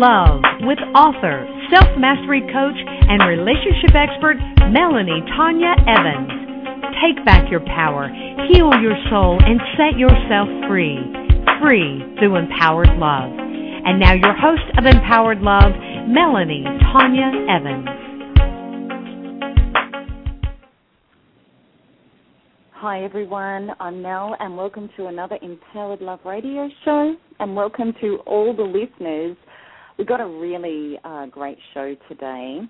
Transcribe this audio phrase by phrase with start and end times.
[0.00, 4.40] Love with author, self mastery coach, and relationship expert
[4.72, 6.88] Melanie Tonia Evans.
[7.04, 8.08] Take back your power,
[8.48, 10.96] heal your soul, and set yourself free.
[11.60, 13.28] Free through empowered love.
[13.28, 15.72] And now, your host of Empowered Love,
[16.08, 18.00] Melanie Tonia Evans.
[22.72, 28.20] Hi everyone, I'm Mel and welcome to another Empowered Love radio show and welcome to
[28.24, 29.36] all the listeners.
[30.00, 32.60] We've got a really uh, great show today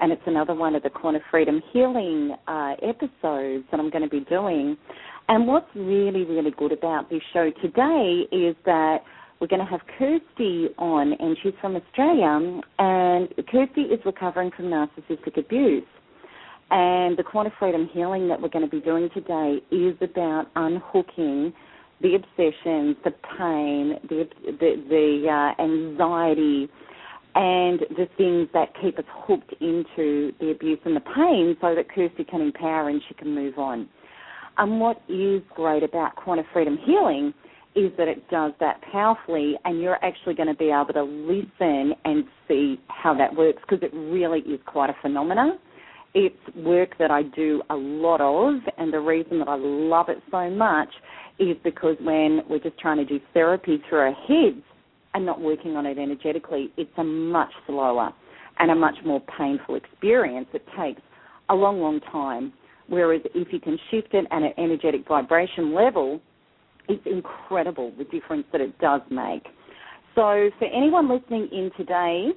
[0.00, 4.08] and it's another one of the Quanta Freedom Healing uh, episodes that I'm going to
[4.08, 4.76] be doing.
[5.28, 9.04] And what's really, really good about this show today is that
[9.40, 14.64] we're going to have Kirsty on and she's from Australia and Kirsty is recovering from
[14.64, 15.84] narcissistic abuse.
[16.72, 21.52] And the quanta freedom healing that we're going to be doing today is about unhooking
[22.02, 26.68] the obsessions, the pain, the the, the uh, anxiety,
[27.34, 31.88] and the things that keep us hooked into the abuse and the pain, so that
[31.94, 33.88] Kirsty can empower and she can move on.
[34.58, 37.32] And what is great about quanta freedom healing
[37.76, 41.94] is that it does that powerfully, and you're actually going to be able to listen
[42.04, 45.58] and see how that works because it really is quite a phenomenon
[46.14, 50.18] it's work that I do a lot of, and the reason that I love it
[50.30, 50.88] so much
[51.40, 54.62] is because when we're just trying to do therapy through our heads
[55.14, 58.12] and not working on it energetically, it's a much slower
[58.58, 60.46] and a much more painful experience.
[60.52, 61.00] It takes
[61.48, 62.52] a long, long time.
[62.88, 66.20] Whereas if you can shift it at an energetic vibration level,
[66.88, 69.44] it's incredible the difference that it does make.
[70.16, 72.30] So, for anyone listening in today,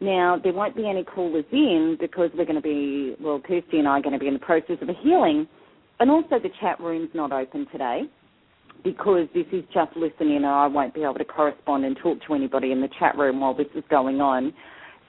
[0.00, 3.86] now, there won't be any callers in because we're going to be, well, Kirsty and
[3.86, 5.46] I are going to be in the process of a healing.
[6.00, 8.02] And also, the chat room's not open today
[8.84, 12.34] because this is just listening and I won't be able to correspond and talk to
[12.34, 14.52] anybody in the chat room while this is going on.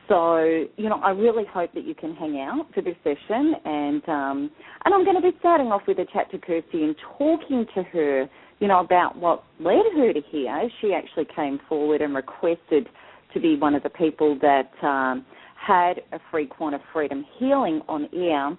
[0.07, 0.37] So,
[0.77, 4.51] you know, I really hope that you can hang out for this session and um
[4.85, 7.83] and I'm going to be starting off with a chat to Kirsty and talking to
[7.83, 10.69] her, you know, about what led her to here.
[10.79, 12.87] She actually came forward and requested
[13.33, 15.25] to be one of the people that um,
[15.55, 18.55] had a free quanta freedom healing on air.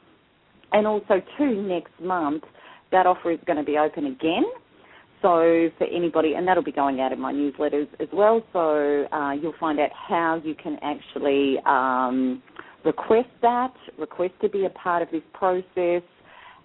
[0.72, 2.42] And also, too, next month,
[2.90, 4.44] that offer is going to be open again.
[5.22, 8.42] So, for anybody, and that'll be going out in my newsletters as well.
[8.52, 12.42] So, uh, you'll find out how you can actually um,
[12.84, 16.02] request that, request to be a part of this process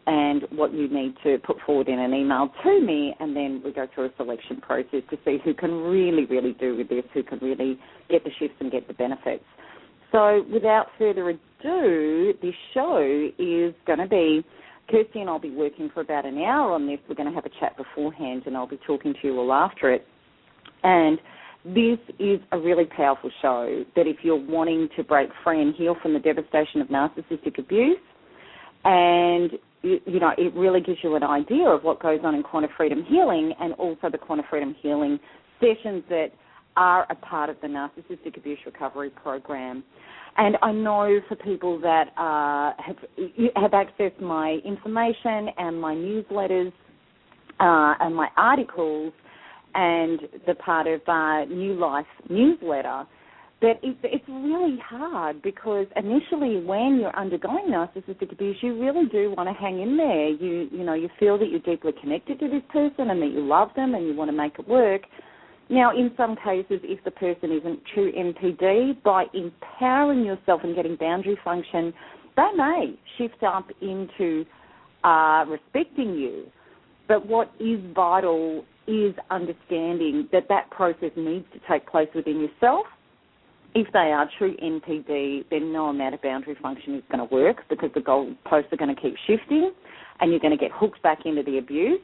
[0.08, 3.72] and what you need to put forward in an email to me, and then we
[3.72, 7.24] go through a selection process to see who can really, really do with this, who
[7.24, 7.80] can really
[8.10, 9.44] get the shifts and get the benefits.
[10.12, 14.44] So, without further ado, this show is going to be
[14.92, 17.00] Kirsty and I'll be working for about an hour on this.
[17.08, 19.92] We're going to have a chat beforehand, and I'll be talking to you all after
[19.92, 20.06] it.
[20.84, 21.18] And
[21.64, 25.96] this is a really powerful show that if you're wanting to break free and heal
[26.02, 27.98] from the devastation of narcissistic abuse,
[28.84, 29.52] and
[29.84, 33.04] you know, it really gives you an idea of what goes on in quanta freedom
[33.08, 35.20] healing and also the quanta freedom healing
[35.60, 36.28] sessions that
[36.78, 39.84] are a part of the narcissistic abuse recovery program.
[40.38, 42.96] And I know for people that uh, have
[43.56, 46.72] have accessed my information and my newsletters
[47.60, 49.12] uh, and my articles
[49.74, 53.06] and the part of uh, New Life newsletter,
[53.62, 59.34] that it's, it's really hard because initially when you're undergoing narcissistic abuse you really do
[59.38, 62.48] want to hang in there you you know you feel that you're deeply connected to
[62.48, 65.04] this person and that you love them and you want to make it work
[65.72, 70.96] now in some cases if the person isn't true NPD by empowering yourself and getting
[70.96, 71.94] boundary function
[72.36, 74.46] they may shift up into
[75.04, 76.46] uh, respecting you
[77.08, 82.86] but what is vital is understanding that that process needs to take place within yourself
[83.74, 87.58] if they are true NPD, then no amount of boundary function is going to work
[87.70, 89.72] because the goalposts are going to keep shifting
[90.20, 92.00] and you're going to get hooked back into the abuse.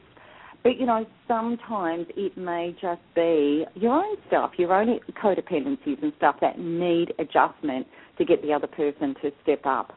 [0.62, 6.12] But, you know, sometimes it may just be your own stuff, your own codependencies and
[6.16, 7.86] stuff that need adjustment
[8.18, 9.92] to get the other person to step up.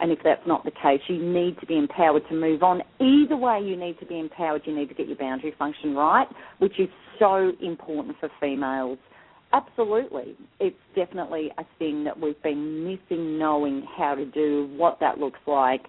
[0.00, 2.82] And if that's not the case, you need to be empowered to move on.
[3.00, 4.62] Either way, you need to be empowered.
[4.64, 6.28] You need to get your boundary function right,
[6.58, 8.98] which is so important for females
[9.52, 10.36] absolutely.
[10.60, 15.40] It's definitely a thing that we've been missing knowing how to do, what that looks
[15.46, 15.86] like,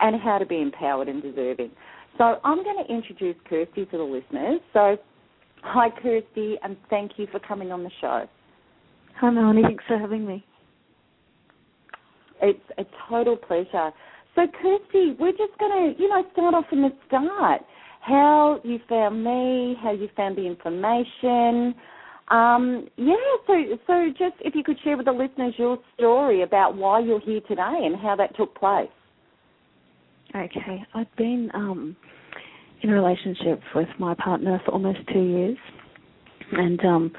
[0.00, 1.70] and how to be empowered and deserving.
[2.18, 4.60] So I'm going to introduce Kirsty to the listeners.
[4.72, 4.96] So,
[5.62, 8.26] hi, Kirsty, and thank you for coming on the show.
[9.20, 9.62] Hi, Melanie.
[9.62, 10.44] Thanks for having me.
[12.42, 13.90] It's a total pleasure.
[14.34, 17.62] So, Kirsty, we're just going to, you know, start off from the start.
[18.00, 21.74] How you found me, how you found the information.
[22.28, 23.14] Um, yeah,
[23.46, 23.54] so
[23.86, 27.40] so just if you could share with the listeners your story about why you're here
[27.46, 28.88] today and how that took place.
[30.34, 31.94] Okay, I've been um,
[32.82, 35.58] in a relationship with my partner for almost two years,
[36.52, 37.12] and um,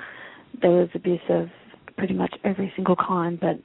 [0.59, 1.47] there was abuse of
[1.95, 3.59] pretty much every single kind, but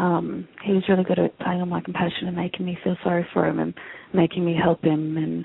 [0.00, 3.26] um, he was really good at playing on my compassion and making me feel sorry
[3.32, 3.72] for him and
[4.12, 5.44] making me help him, and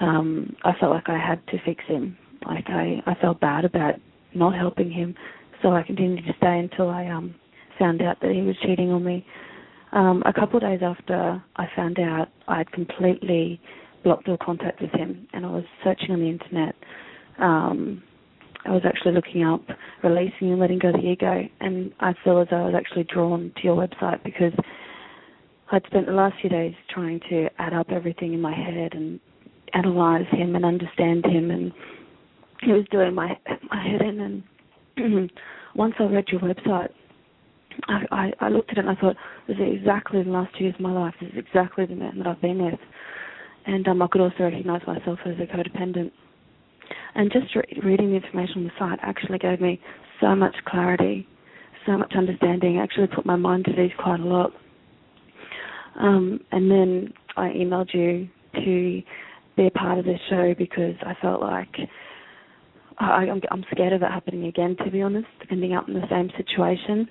[0.00, 2.16] um, I felt like I had to fix him.
[2.46, 3.94] Like I, I felt bad about
[4.34, 5.14] not helping him,
[5.62, 7.36] so I continued to stay until I um,
[7.78, 9.24] found out that he was cheating on me
[9.92, 13.60] um, a couple of days after I found out, I had completely
[14.04, 16.74] blocked all contact with him, and I was searching on the internet.
[17.38, 18.02] Um,
[18.64, 19.62] I was actually looking up
[20.02, 23.04] releasing and letting go of the ego, and I feel as though I was actually
[23.04, 24.52] drawn to your website because
[25.70, 29.20] I'd spent the last few days trying to add up everything in my head and
[29.74, 31.72] analyze him and understand him, and
[32.62, 33.38] it was doing my
[33.70, 34.42] my head in.
[34.96, 35.30] And
[35.74, 36.90] once I read your website,
[37.86, 39.16] I, I, I looked at it and I thought,
[39.46, 41.14] this is exactly the last two years of my life.
[41.20, 42.78] This is exactly the man that I've been with.
[43.66, 46.10] And um, I could also recognize myself as a codependent.
[47.14, 49.80] And just re- reading the information on the site actually gave me
[50.20, 51.26] so much clarity,
[51.86, 52.78] so much understanding.
[52.78, 54.52] actually put my mind at ease quite a lot.
[55.98, 59.02] Um, and then I emailed you to
[59.56, 61.74] be a part of this show because I felt like
[62.98, 66.06] I, I'm, I'm scared of it happening again, to be honest, ending up in the
[66.10, 67.08] same situation.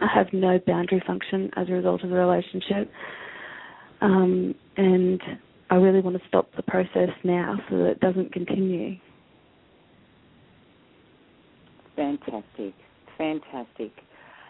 [0.00, 2.90] I have no boundary function as a result of the relationship.
[4.00, 5.20] Um, and
[5.70, 8.96] I really want to stop the process now so that it doesn't continue.
[11.96, 12.74] Fantastic,
[13.18, 13.92] fantastic.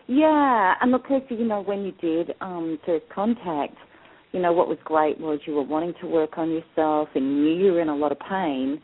[0.07, 3.75] Yeah, and look, Kirsty, you know, when you did um, first contact,
[4.33, 7.65] you know, what was great was you were wanting to work on yourself and knew
[7.65, 8.81] you were in a lot of pain.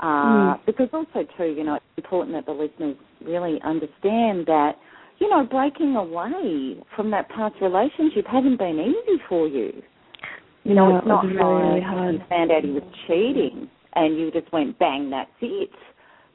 [0.00, 0.66] Uh, mm.
[0.66, 4.72] Because also, too, you know, it's important that the listeners really understand that–
[5.20, 9.82] you know, breaking away from that past relationship hasn't been easy for you.
[10.64, 12.14] You know, no, it's not really, really hard.
[12.14, 15.70] You found out he was cheating, and you just went bang, that's it.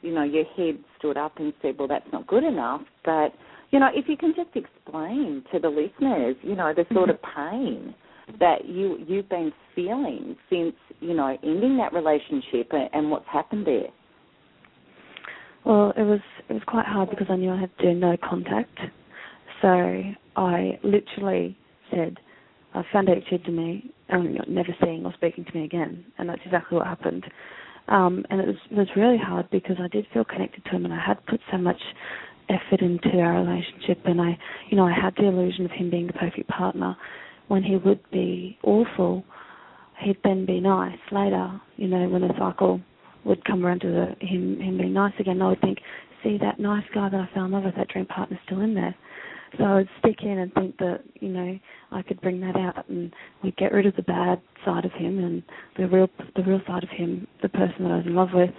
[0.01, 3.33] You know, your head stood up and said, "Well, that's not good enough." But
[3.71, 6.95] you know, if you can just explain to the listeners, you know, the mm-hmm.
[6.95, 7.93] sort of pain
[8.39, 13.65] that you you've been feeling since you know ending that relationship and, and what's happened
[13.65, 13.89] there.
[15.65, 18.15] Well, it was it was quite hard because I knew I had to do no
[18.17, 18.77] contact.
[19.61, 20.01] So
[20.35, 21.57] I literally
[21.89, 22.17] said,
[22.73, 26.29] I found out you to me, and never seeing or speaking to me again, and
[26.29, 27.25] that's exactly what happened.
[27.87, 30.85] Um, and it was it was really hard because I did feel connected to him,
[30.85, 31.81] and I had put so much
[32.49, 34.37] effort into our relationship, and I,
[34.69, 36.95] you know, I had the illusion of him being the perfect partner.
[37.47, 39.23] When he would be awful,
[39.99, 41.59] he'd then be nice later.
[41.77, 42.81] You know, when the cycle
[43.25, 45.79] would come around to the, him him being nice again, And I would think,
[46.23, 48.73] see that nice guy that I fell in love with, that dream partner's still in
[48.73, 48.95] there.
[49.57, 51.57] So I would stick in and think that you know
[51.91, 53.13] I could bring that out, and
[53.43, 55.43] we'd get rid of the bad side of him, and
[55.77, 58.51] the real the real side of him, the person that I was in love with,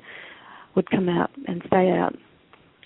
[0.75, 2.15] would come out and stay out.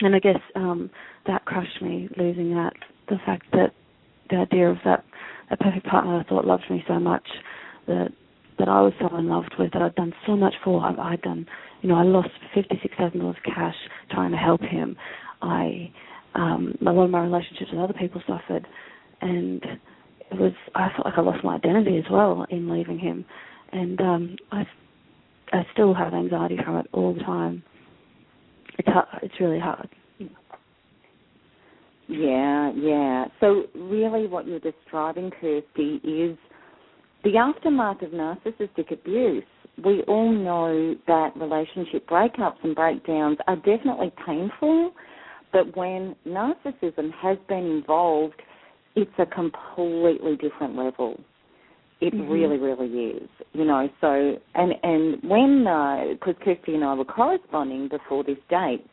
[0.00, 0.90] And I guess um,
[1.26, 2.72] that crushed me, losing that.
[3.08, 3.72] The fact that
[4.30, 5.04] the idea of that
[5.50, 7.26] a perfect partner I thought loved me so much
[7.86, 8.12] that
[8.60, 10.80] that I was so in love with that I'd done so much for.
[10.82, 11.46] I, I'd done
[11.82, 13.74] you know, I lost fifty six thousand dollars cash
[14.10, 14.96] trying to help him.
[15.42, 15.90] I
[16.34, 18.66] um a lot of my relationships with other people suffered
[19.20, 19.64] and
[20.30, 23.24] it was I felt like I lost my identity as well in leaving him.
[23.72, 24.64] And um I
[25.52, 27.62] I still have anxiety from it all the time.
[28.78, 29.88] It's hard, it's really hard.
[32.08, 33.26] Yeah, yeah.
[33.38, 36.36] So really what you're describing, Kirsty, is
[37.24, 39.44] the aftermath of narcissistic abuse
[39.84, 44.92] we all know that relationship breakups and breakdowns are definitely painful,
[45.52, 48.40] but when narcissism has been involved,
[48.96, 51.18] it's a completely different level.
[52.00, 52.30] It mm-hmm.
[52.30, 53.28] really, really is.
[53.52, 55.64] You know, so and and when
[56.18, 58.84] because uh, Kirsty and I were corresponding before this date,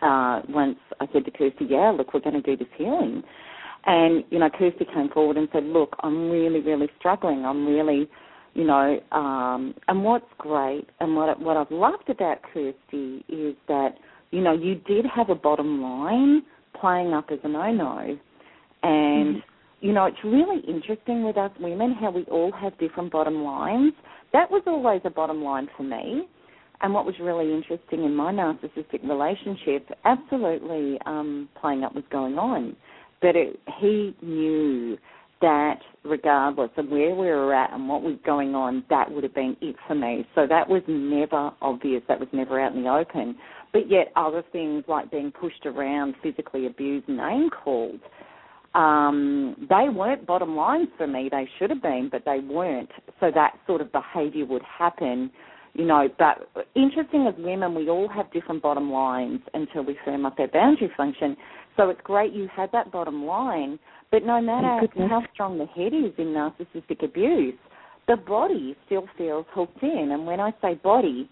[0.00, 3.22] uh, once I said to Kirsty, "Yeah, look, we're going to do this healing,"
[3.86, 7.44] and you know, Kirsty came forward and said, "Look, I'm really, really struggling.
[7.44, 8.08] I'm really."
[8.54, 13.96] you know, um, and what's great and what what I've loved about Kirsty is that
[14.30, 16.42] you know you did have a bottom line
[16.80, 18.18] playing up as a no-no.
[18.82, 19.86] And, mm-hmm.
[19.86, 23.92] you know, it's really interesting with us women how we all have different bottom lines.
[24.32, 26.28] That was always a bottom line for me.
[26.82, 32.38] And what was really interesting in my narcissistic relationship, absolutely um, playing up was going
[32.38, 32.76] on.
[33.20, 34.98] But it, he knew
[35.40, 39.34] that regardless of where we were at and what was going on, that would have
[39.34, 40.26] been it for me.
[40.34, 42.02] So that was never obvious.
[42.08, 43.36] That was never out in the open.
[43.72, 48.00] But yet other things like being pushed around, physically abused, name called,
[48.74, 51.28] um, they weren't bottom lines for me.
[51.30, 52.90] They should have been, but they weren't.
[53.20, 55.30] So that sort of behaviour would happen,
[55.72, 56.08] you know.
[56.18, 60.48] But interesting as women, we all have different bottom lines until we firm up our
[60.48, 61.36] boundary function.
[61.76, 63.78] So it's great you had that bottom line,
[64.10, 67.54] but no matter how strong the head is in narcissistic abuse,
[68.08, 70.10] the body still feels hooked in.
[70.12, 71.28] And when I say body,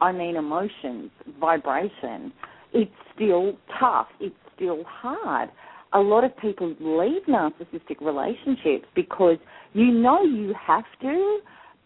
[0.00, 1.10] I mean emotions,
[1.40, 2.32] vibration.
[2.72, 4.08] It's still tough.
[4.20, 5.50] It's still hard.
[5.92, 9.38] A lot of people leave narcissistic relationships because
[9.72, 11.40] you know you have to,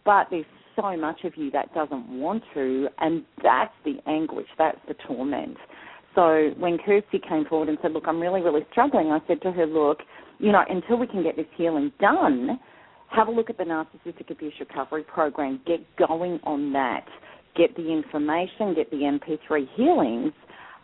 [0.05, 0.45] but there's
[0.77, 5.57] so much of you that doesn't want to, and that's the anguish, that's the torment.
[6.15, 9.53] So when Kirsty came forward and said, Look, I'm really, really struggling, I said to
[9.53, 9.99] her, Look,
[10.39, 12.59] you know, until we can get this healing done,
[13.11, 15.61] have a look at the Narcissistic Abuse Recovery Program.
[15.67, 17.07] Get going on that.
[17.57, 20.33] Get the information, get the MP3 healings.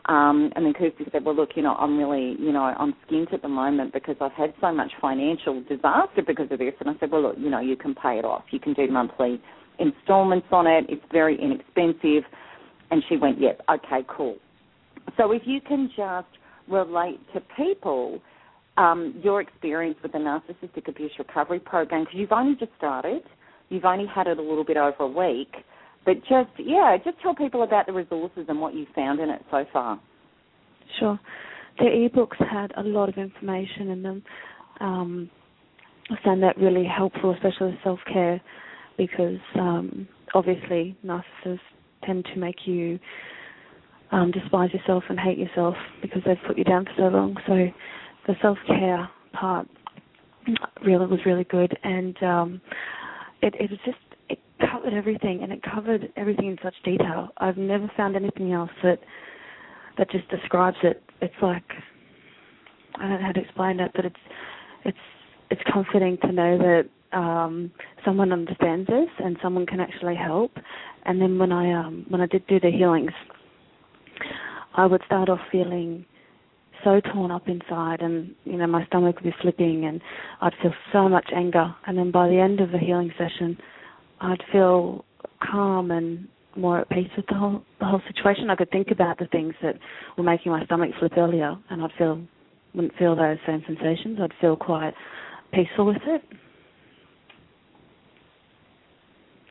[0.07, 3.33] Um, and then Kirsty said, Well, look, you know, I'm really, you know, I'm skint
[3.35, 6.75] at the moment because I've had so much financial disaster because of this.
[6.81, 8.45] And I said, Well, look, you know, you can pay it off.
[8.51, 9.41] You can do monthly
[9.79, 10.87] installments on it.
[10.89, 12.25] It's very inexpensive.
[12.91, 14.37] And she went, Yep, okay, cool.
[15.21, 16.29] So if you can just
[16.67, 18.21] relate to people
[18.79, 23.23] um, your experience with the Narcissistic Abuse Recovery Program, because you've only just started,
[23.69, 25.53] you've only had it a little bit over a week,
[26.07, 29.43] but just, yeah, just tell people about the resources and what you found in it
[29.51, 30.01] so far.
[30.99, 31.21] Sure.
[31.79, 34.23] The ebooks had a lot of information in them.
[34.81, 35.31] Um,
[36.09, 38.41] I found that really helpful, especially self care,
[38.97, 41.59] because um, obviously narcissists
[42.07, 42.99] tend to make you
[44.13, 47.37] um, despise yourself and hate yourself because they've put you down for so long.
[47.47, 47.69] So
[48.27, 49.69] the self care part
[50.85, 52.61] really was really good, and um,
[53.43, 53.99] it, it was just
[54.29, 57.29] it covered everything, and it covered everything in such detail.
[57.39, 58.99] I've never found anything else that
[59.99, 61.03] that just describes it.
[61.21, 61.65] It's like
[62.97, 64.17] I don't know how to explain it, but it's
[64.85, 64.99] it's
[65.51, 67.71] it's comforting to know that um,
[68.05, 70.53] someone understands this and someone can actually help.
[71.05, 73.13] And then when I um, when I did do the healings
[74.75, 76.05] I would start off feeling
[76.85, 80.01] so torn up inside and you know my stomach would be flipping and
[80.41, 83.59] I'd feel so much anger and then by the end of the healing session
[84.21, 85.05] I'd feel
[85.43, 88.51] calm and more at peace with the whole the whole situation.
[88.51, 89.77] I could think about the things that
[90.17, 92.21] were making my stomach flip earlier and I'd feel
[92.75, 94.19] wouldn't feel those same sensations.
[94.23, 94.95] I'd feel quite
[95.53, 96.23] peaceful with it.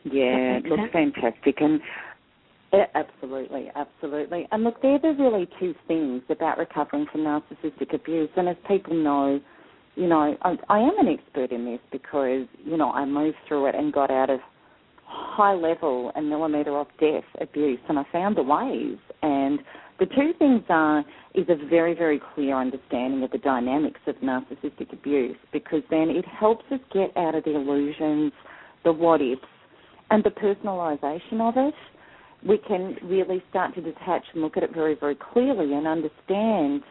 [0.06, 1.12] Yeah, it looks sense?
[1.14, 1.56] fantastic.
[1.60, 1.82] And
[2.72, 4.48] yeah, absolutely, absolutely.
[4.52, 8.30] And look, they're the really two things about recovering from narcissistic abuse.
[8.36, 9.40] And as people know,
[9.96, 13.68] you know, I, I am an expert in this because, you know, I moved through
[13.68, 14.40] it and got out of
[15.04, 18.98] high level and millimetre of death abuse and I found the ways.
[19.24, 19.60] And
[20.00, 24.94] the two things are is a very, very clear understanding of the dynamics of narcissistic
[24.94, 28.32] abuse because then it helps us get out of the illusions,
[28.84, 29.42] the what ifs,
[30.12, 31.74] and the personalisation of it
[32.48, 36.82] we can really start to detach and look at it very, very clearly and understand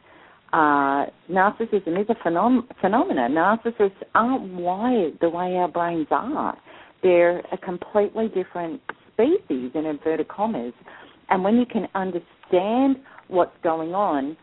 [0.53, 3.33] uh, narcissism is a phenom- phenomenon.
[3.33, 6.57] Narcissists aren't wired the way our brains are.
[7.03, 8.81] They're a completely different
[9.13, 10.73] species, in inverted commas.
[11.29, 12.97] And when you can understand
[13.29, 14.37] what's going on,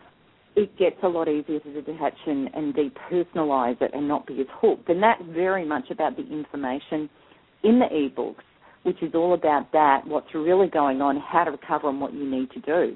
[0.55, 4.47] it gets a lot easier to detach and, and depersonalize it and not be as
[4.61, 4.87] hooked.
[4.89, 7.09] And that's very much about the information
[7.63, 8.35] in the ebooks
[8.85, 12.29] which is all about that, what's really going on, how to recover, and what you
[12.29, 12.95] need to do.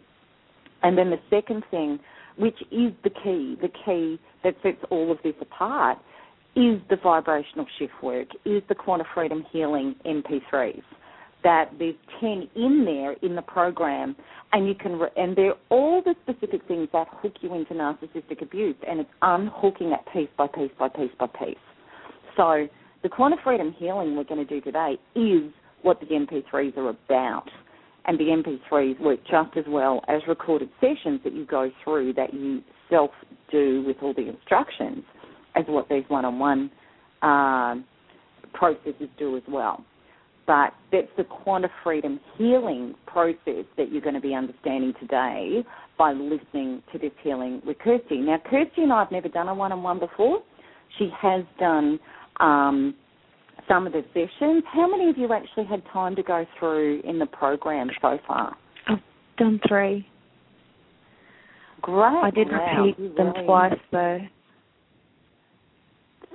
[0.84, 2.00] And then the second thing,
[2.38, 5.98] which is the key, the key that sets all of this apart,
[6.56, 10.84] is the vibrational shift work, is the quanta Freedom Healing MP3s.
[11.44, 14.16] That there's 10 in there in the program,
[14.52, 18.42] and you can, re- and they're all the specific things that hook you into narcissistic
[18.44, 21.58] abuse, and it's unhooking it piece by piece by piece by piece.
[22.38, 22.68] So
[23.02, 27.50] the quanta Freedom Healing we're going to do today is what the MP3s are about.
[28.06, 32.34] And the MP3s work just as well as recorded sessions that you go through that
[32.34, 33.12] you self
[33.52, 35.04] do with all the instructions
[35.56, 36.72] as what these one on one
[38.54, 39.84] processes do as well.
[40.50, 45.64] but that's the quanta freedom healing process that you're going to be understanding today
[45.96, 48.18] by listening to this healing with Kirsty.
[48.18, 50.42] Now, Kirsty and I have never done a one-on-one before.
[50.98, 52.00] She has done
[52.40, 52.96] um,
[53.70, 54.64] some of the sessions.
[54.74, 58.58] How many of you actually had time to go through in the program so far?
[58.88, 59.00] I've
[59.38, 60.06] done three.
[61.82, 62.04] Great.
[62.04, 62.84] I did wow.
[62.86, 64.20] repeat them really twice though.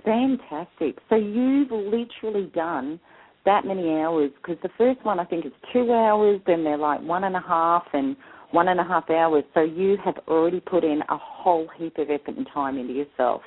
[0.05, 0.99] Fantastic.
[1.09, 3.01] So you've literally done
[3.45, 7.01] that many hours because the first one I think is two hours, then they're like
[7.03, 8.17] one and a half and
[8.53, 9.45] one and a half hours.
[9.55, 13.43] So you have already put in a whole heap of effort and time into yourself,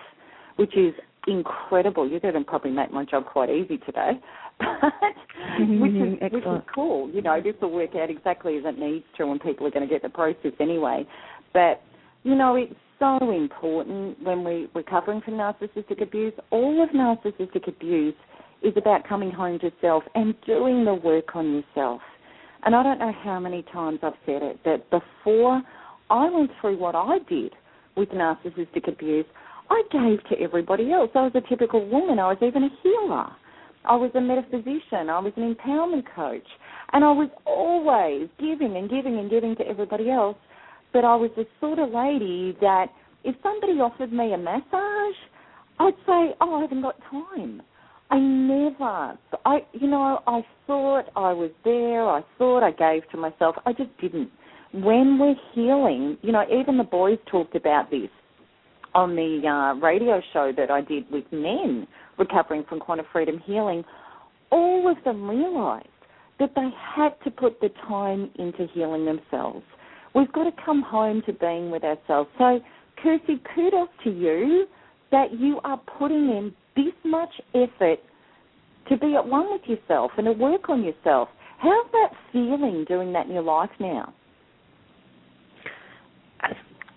[0.58, 0.94] which is
[1.28, 2.10] incredible.
[2.10, 4.12] You're going to probably make my job quite easy today,
[4.62, 7.10] mm-hmm, which is mm-hmm, which is cool.
[7.12, 9.88] You know, this will work out exactly as it needs to, and people are going
[9.88, 11.06] to get the process anyway.
[11.54, 11.82] But
[12.24, 16.34] you know, it's so important when we're recovering from narcissistic abuse.
[16.50, 18.16] All of narcissistic abuse
[18.64, 22.02] is about coming home to self and doing the work on yourself.
[22.66, 25.62] And I don't know how many times I've said it that before
[26.10, 27.54] I went through what I did
[27.96, 29.26] with narcissistic abuse,
[29.70, 31.10] I gave to everybody else.
[31.16, 32.20] I was a typical woman.
[32.20, 33.28] I was even a healer.
[33.86, 35.10] I was a metaphysician.
[35.10, 36.48] I was an empowerment coach.
[36.94, 40.38] And I was always giving and giving and giving to everybody else.
[40.94, 42.88] But I was the sort of lady that
[43.24, 45.18] if somebody offered me a massage,
[45.80, 47.62] I'd say, oh, I haven't got time.
[48.10, 52.08] I never, I, you know, I thought I was there.
[52.08, 53.58] I thought I gave to myself.
[53.66, 54.30] I just didn't.
[54.72, 58.10] When we're healing, you know, even the boys talked about this
[58.94, 63.84] on the uh, radio show that I did with men recovering from quanta freedom healing.
[64.52, 65.88] All of them realized
[66.40, 69.64] that they had to put the time into healing themselves.
[70.16, 72.30] We've got to come home to being with ourselves.
[72.38, 72.60] So,
[73.02, 74.68] Kirsty, kudos to you
[75.12, 78.00] that you are putting in this much effort
[78.90, 81.30] to be at one with yourself and to work on yourself.
[81.60, 84.14] How's that feeling doing that in your life now?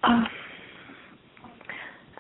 [0.02, 0.24] Uh,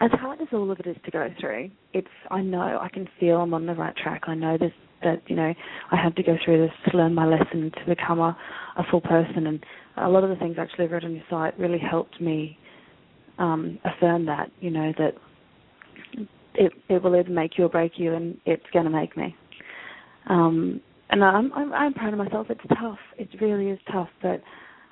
[0.00, 3.08] as hard as all of it is to go through, it's I know I can
[3.18, 4.22] feel I'm on the right track.
[4.26, 4.72] I know this
[5.02, 5.52] that you know
[5.90, 8.36] I have to go through this to learn my lesson to become a,
[8.76, 9.64] a full person, and
[9.96, 12.58] a lot of the things I actually read on your site really helped me
[13.38, 15.14] um, affirm that you know that
[16.54, 19.34] it it will either make you or break you, and it's going to make me.
[20.28, 22.46] Um, and I'm, I'm I'm proud of myself.
[22.50, 22.98] It's tough.
[23.18, 24.42] It really is tough, but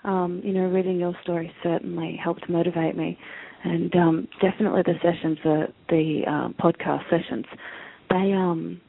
[0.04, 3.18] um, you know, reading your story certainly helped motivate me,
[3.64, 7.44] and um, definitely the sessions, the the uh, podcast sessions,
[8.10, 8.80] they um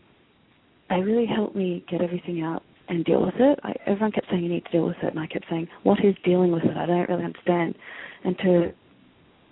[0.89, 3.59] they really helped me get everything out and deal with it.
[3.63, 6.03] I, everyone kept saying you need to deal with it, and I kept saying, what
[6.03, 6.75] is dealing with it?
[6.75, 7.75] I don't really understand.
[8.23, 8.71] And to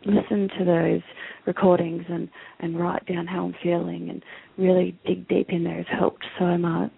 [0.06, 1.02] listen to those
[1.46, 4.24] recordings and and write down how I'm feeling and
[4.58, 6.92] really dig deep in there has helped so much.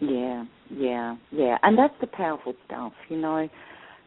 [0.00, 3.48] Yeah, yeah, yeah, and that's the powerful stuff, you know,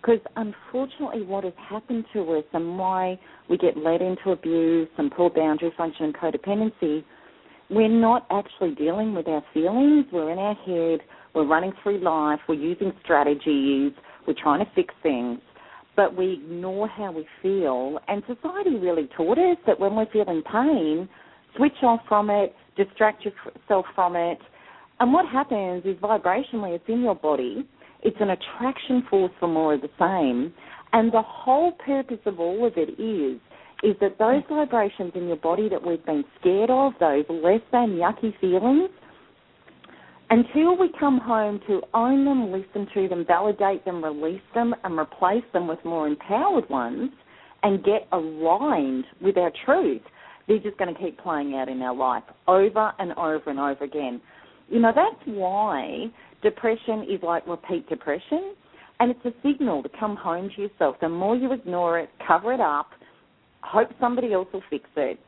[0.02, 5.12] because unfortunately, what has happened to us and why we get led into abuse and
[5.12, 7.04] poor boundary function and codependency,
[7.70, 10.06] we're not actually dealing with our feelings.
[10.12, 11.02] We're in our head.
[11.34, 12.40] We're running through life.
[12.50, 13.94] We're using strategies.
[14.28, 15.40] We're trying to fix things
[15.96, 18.00] but we ignore how we feel.
[18.08, 21.08] And society really taught us that when we're feeling pain,
[21.56, 24.40] switch off from it, distract yourself from it.
[25.00, 27.68] And what happens is vibrationally, it's in your body.
[28.04, 30.54] It's an attraction force for more of the same.
[30.94, 33.40] And the whole purpose of all of it is
[33.84, 37.98] is that those vibrations in your body that we've been scared of, those less than
[37.98, 38.92] yucky feelings,
[40.30, 44.98] until we come home to own them, listen to them, validate them, release them, and
[44.98, 47.10] replace them with more empowered ones
[47.64, 50.02] and get aligned with our truth,
[50.48, 53.84] they're just going to keep playing out in our life over and over and over
[53.84, 54.22] again.
[54.70, 56.06] You know, that's why
[56.42, 58.56] depression is like repeat depression,
[59.00, 60.96] and it's a signal to come home to yourself.
[61.02, 62.88] The more you ignore it, cover it up,
[63.62, 65.20] hope somebody else will fix it,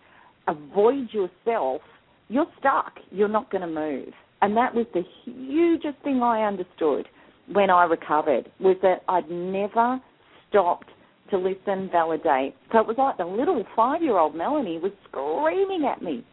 [0.48, 1.82] avoid yourself,
[2.30, 2.94] you're stuck.
[3.12, 4.14] You're not going to move.
[4.42, 7.08] And that was the hugest thing I understood
[7.52, 10.02] when I recovered was that I'd never
[10.50, 10.90] stopped
[11.30, 12.56] to listen, validate.
[12.72, 16.26] So it was like the little five year old Melanie was screaming at me,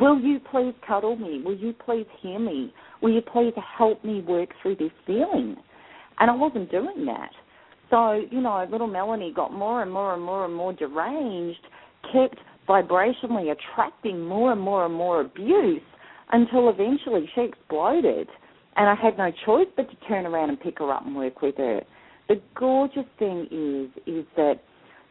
[0.00, 1.42] Will you please cuddle me?
[1.44, 2.72] Will you please hear me?
[3.02, 5.56] Will you please help me work through this feeling?
[6.18, 7.30] And I wasn't doing that.
[7.90, 11.60] So, you know, little Melanie got more and more and more and more deranged,
[12.10, 15.82] kept vibrationally attracting more and more and more abuse
[16.32, 18.28] until eventually she exploded,
[18.76, 21.42] and I had no choice but to turn around and pick her up and work
[21.42, 21.82] with her.
[22.28, 24.60] The gorgeous thing is is that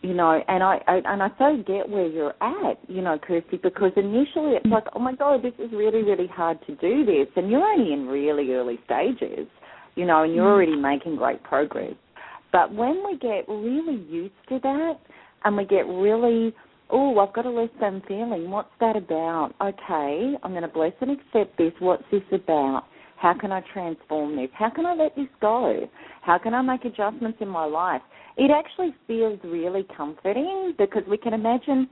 [0.02, 3.58] you know, and I, I and I so get where you're at, you know, Kirsty,
[3.62, 7.28] because initially it's like, oh my god, this is really really hard to do this,
[7.36, 9.48] and you're only in really early stages,
[9.96, 10.54] you know, and you're Mm.
[10.54, 11.94] already making great progress.
[12.52, 14.98] But when we get really used to that,
[15.46, 16.54] and we get really,
[16.90, 18.50] oh, I've got a less than feeling.
[18.52, 19.54] What's that about?
[19.62, 21.74] Okay, I'm going to bless and accept this.
[21.80, 22.86] What's this about?
[23.18, 24.50] How can I transform this?
[24.54, 25.88] How can I let this go?
[26.22, 28.02] How can I make adjustments in my life?
[28.38, 31.90] It actually feels really comforting because we can imagine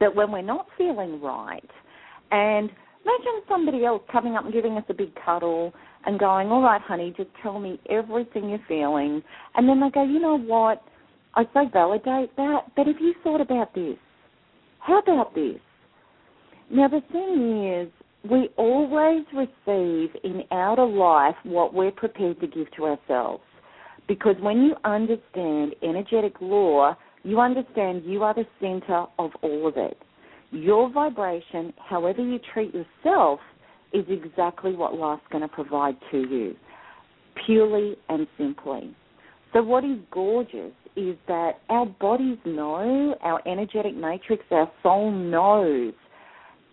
[0.00, 1.70] that when we're not feeling right,
[2.30, 2.70] and
[3.04, 5.72] imagine somebody else coming up and giving us a big cuddle
[6.06, 9.22] and going, All right, honey, just tell me everything you're feeling.
[9.54, 10.82] And then they go, You know what?
[11.34, 13.98] I so validate that, but if you thought about this,
[14.80, 15.60] how about this?
[16.70, 17.92] Now, the thing is,
[18.30, 23.42] we always receive in outer life what we're prepared to give to ourselves.
[24.08, 29.76] Because when you understand energetic law, you understand you are the center of all of
[29.76, 29.98] it.
[30.52, 33.40] Your vibration, however you treat yourself,
[33.92, 36.54] is exactly what life's going to provide to you,
[37.44, 38.94] purely and simply.
[39.52, 45.94] So, what is gorgeous is that our bodies know, our energetic matrix, our soul knows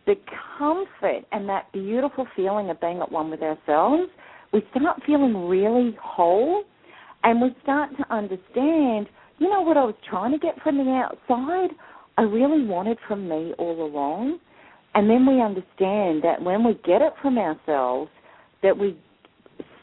[0.06, 0.16] the
[0.58, 4.12] comfort and that beautiful feeling of being at one with ourselves.
[4.52, 6.64] We start feeling really whole
[7.24, 9.08] and we start to understand,
[9.40, 11.70] you know what I was trying to get from the outside?
[12.18, 14.40] I really wanted from me all along.
[14.96, 18.12] And then we understand that when we get it from ourselves,
[18.62, 18.98] that we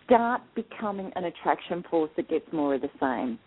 [0.04, 3.38] start becoming an attraction force that gets more of the same.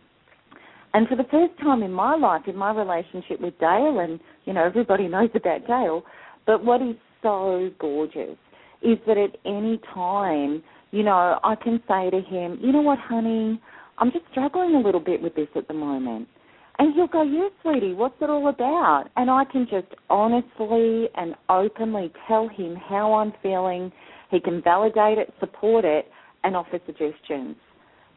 [0.93, 4.53] And for the first time in my life, in my relationship with Dale, and you
[4.53, 6.03] know everybody knows about Dale,
[6.45, 8.37] but what is so gorgeous
[8.81, 12.99] is that at any time, you know, I can say to him, you know what,
[12.99, 13.59] honey,
[13.97, 16.27] I'm just struggling a little bit with this at the moment.
[16.79, 19.05] And he'll go, yes, sweetie, what's it all about?
[19.15, 23.91] And I can just honestly and openly tell him how I'm feeling.
[24.31, 26.07] He can validate it, support it,
[26.43, 27.55] and offer suggestions.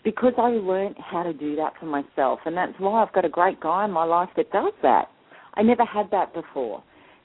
[0.05, 2.41] Because I learned how to do that for myself.
[2.47, 5.09] And that's why I've got a great guy in my life that does that.
[5.55, 6.83] I never had that before.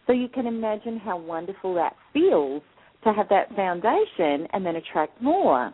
[0.07, 2.63] So you can imagine how wonderful that feels
[3.03, 5.73] to have that foundation and then attract more.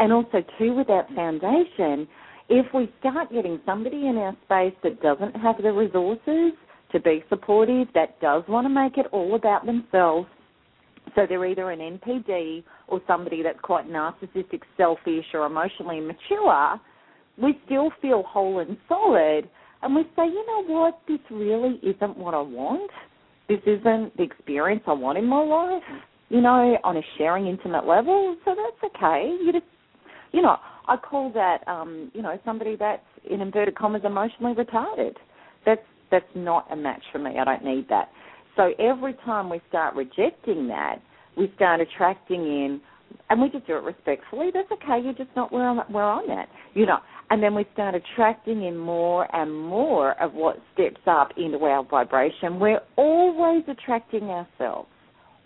[0.00, 2.08] And also, too, with that foundation,
[2.48, 6.52] if we start getting somebody in our space that doesn't have the resources
[6.90, 10.26] to be supportive, that does want to make it all about themselves,
[11.14, 16.80] so they're either an NPD or somebody that's quite narcissistic, selfish, or emotionally immature,
[17.40, 19.48] we still feel whole and solid,
[19.82, 22.90] and we say, you know what, this really isn't what I want.
[23.48, 25.82] This isn't the experience I want in my life,
[26.28, 29.36] you know, on a sharing intimate level, so that's okay.
[29.44, 29.64] You just,
[30.32, 35.14] you know, I call that, um, you know, somebody that's in inverted commas emotionally retarded.
[35.64, 37.38] That's that's not a match for me.
[37.38, 38.08] I don't need that.
[38.56, 40.96] So every time we start rejecting that,
[41.36, 42.80] we start attracting in,
[43.28, 44.50] and we just do it respectfully.
[44.52, 45.00] That's okay.
[45.02, 46.98] You're just not where I'm where I'm at, you know.
[47.30, 51.84] And then we start attracting in more and more of what steps up into our
[51.84, 52.58] vibration.
[52.58, 54.88] We're always attracting ourselves,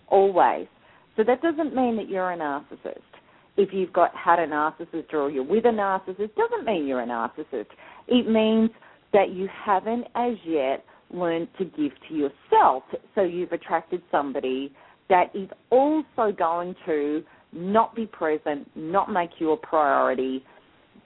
[0.07, 0.67] always.
[1.15, 3.14] So that doesn't mean that you're a narcissist
[3.57, 7.07] if you've got had a narcissist or you're with a narcissist doesn't mean you're a
[7.07, 7.67] narcissist.
[8.07, 8.69] It means
[9.13, 12.83] that you haven't as yet learned to give to yourself.
[13.13, 14.73] So you've attracted somebody
[15.09, 20.43] that is also going to not be present, not make you a priority,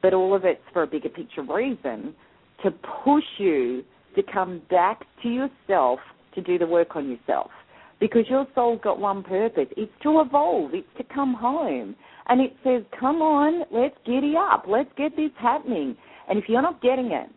[0.01, 2.15] but all of it's for a bigger picture reason
[2.63, 2.71] to
[3.03, 3.83] push you
[4.15, 5.99] to come back to yourself
[6.33, 7.51] to do the work on yourself.
[7.99, 9.67] Because your soul's got one purpose.
[9.75, 10.73] It's to evolve.
[10.73, 11.95] It's to come home.
[12.29, 14.65] And it says, come on, let's giddy up.
[14.67, 15.97] Let's get this happening.
[16.29, 17.27] And if you're not getting it,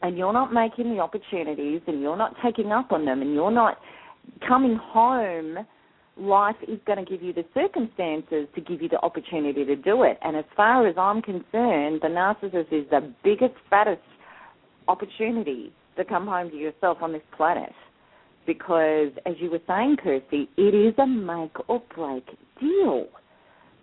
[0.00, 3.52] and you're not making the opportunities, and you're not taking up on them, and you're
[3.52, 3.78] not
[4.48, 5.58] coming home,
[6.16, 10.02] life is going to give you the circumstances to give you the opportunity to do
[10.02, 10.18] it.
[10.22, 14.00] And as far as I'm concerned, the narcissist is the biggest, fattest
[14.88, 17.72] opportunity to come home to yourself on this planet.
[18.46, 22.26] Because, as you were saying, Kirsty, it is a make or break
[22.58, 23.06] deal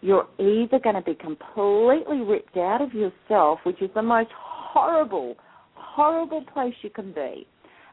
[0.02, 5.36] you're either going to be completely ripped out of yourself, which is the most horrible,
[5.74, 7.46] horrible place you can be.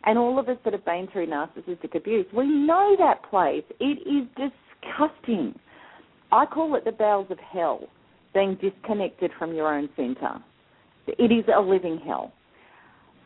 [0.05, 3.65] And all of us that have been through narcissistic abuse, we know that place.
[3.81, 5.59] It is disgusting.
[6.31, 7.89] I call it the bowels of hell,
[8.33, 10.39] being disconnected from your own center.
[11.09, 12.33] It is a living hell.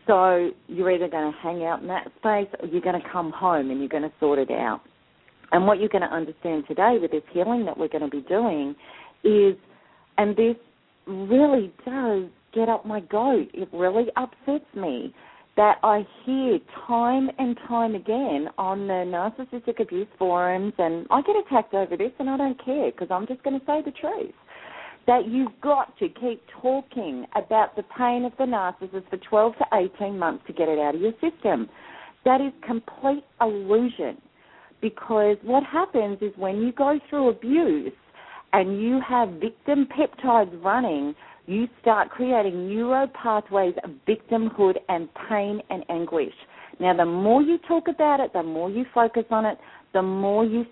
[0.06, 3.30] So you're either going to hang out in that space or you're going to come
[3.30, 4.80] home and you're going to sort it out.
[5.52, 8.22] And what you're going to understand today with this healing that we're going to be
[8.28, 8.74] doing
[9.24, 9.56] is,
[10.16, 10.56] and this
[11.06, 13.48] really does get up my goat.
[13.52, 15.14] It really upsets me
[15.56, 21.36] that I hear time and time again on the narcissistic abuse forums, and I get
[21.36, 24.34] attacked over this, and I don't care because I'm just going to say the truth.
[25.06, 29.94] That you've got to keep talking about the pain of the narcissist for 12 to
[29.96, 31.68] 18 months to get it out of your system.
[32.24, 34.18] That is complete illusion
[34.80, 37.92] because what happens is when you go through abuse
[38.52, 41.14] and you have victim peptides running,
[41.46, 46.34] you start creating neuro pathways of victimhood and pain and anguish.
[46.78, 49.58] Now, the more you talk about it, the more you focus on it,
[49.92, 50.64] the more you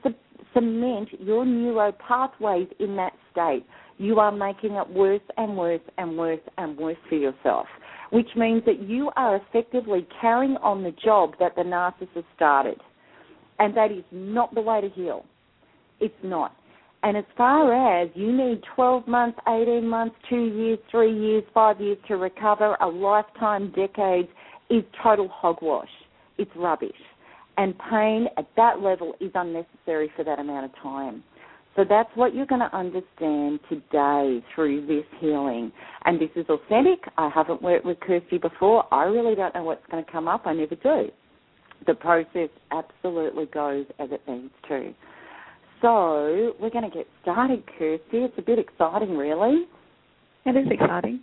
[0.54, 3.64] cement your neuro pathways in that state.
[3.98, 7.66] You are making it worse and worse and worse and worse for yourself,
[8.10, 12.80] which means that you are effectively carrying on the job that the narcissist started.
[13.58, 15.24] And that is not the way to heal.
[16.00, 16.54] It's not.
[17.02, 21.80] And as far as you need 12 months, 18 months, two years, three years, five
[21.80, 24.28] years to recover, a lifetime, decades,
[24.68, 25.88] is total hogwash.
[26.38, 26.90] It's rubbish.
[27.56, 31.22] And pain at that level is unnecessary for that amount of time.
[31.76, 35.70] So that's what you're going to understand today through this healing.
[36.04, 36.98] And this is authentic.
[37.16, 38.92] I haven't worked with Kirsty before.
[38.92, 40.42] I really don't know what's going to come up.
[40.44, 41.08] I never do.
[41.86, 44.94] The process absolutely goes as it needs to.
[45.80, 48.18] So we're going to get started, Kirsty.
[48.18, 49.66] It's a bit exciting, really.
[50.44, 51.20] It is exciting.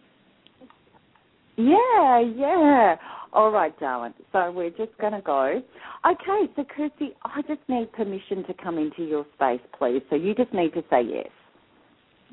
[1.57, 2.95] Yeah, yeah.
[3.33, 4.13] All right, darling.
[4.31, 5.61] So we're just going to go.
[6.09, 10.01] Okay, so Kirsty, I just need permission to come into your space, please.
[10.09, 11.27] So you just need to say yes.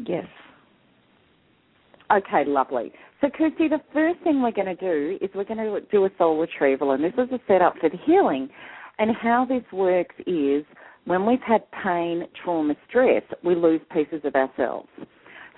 [0.06, 0.26] Yes.
[2.12, 2.92] Okay, lovely.
[3.20, 6.11] So, Kirsty, the first thing we're going to do is we're going to do a
[6.18, 8.51] soul retrieval, and this is a setup for the healing.
[8.98, 10.64] And how this works is
[11.07, 14.88] when we've had pain, trauma, stress, we lose pieces of ourselves.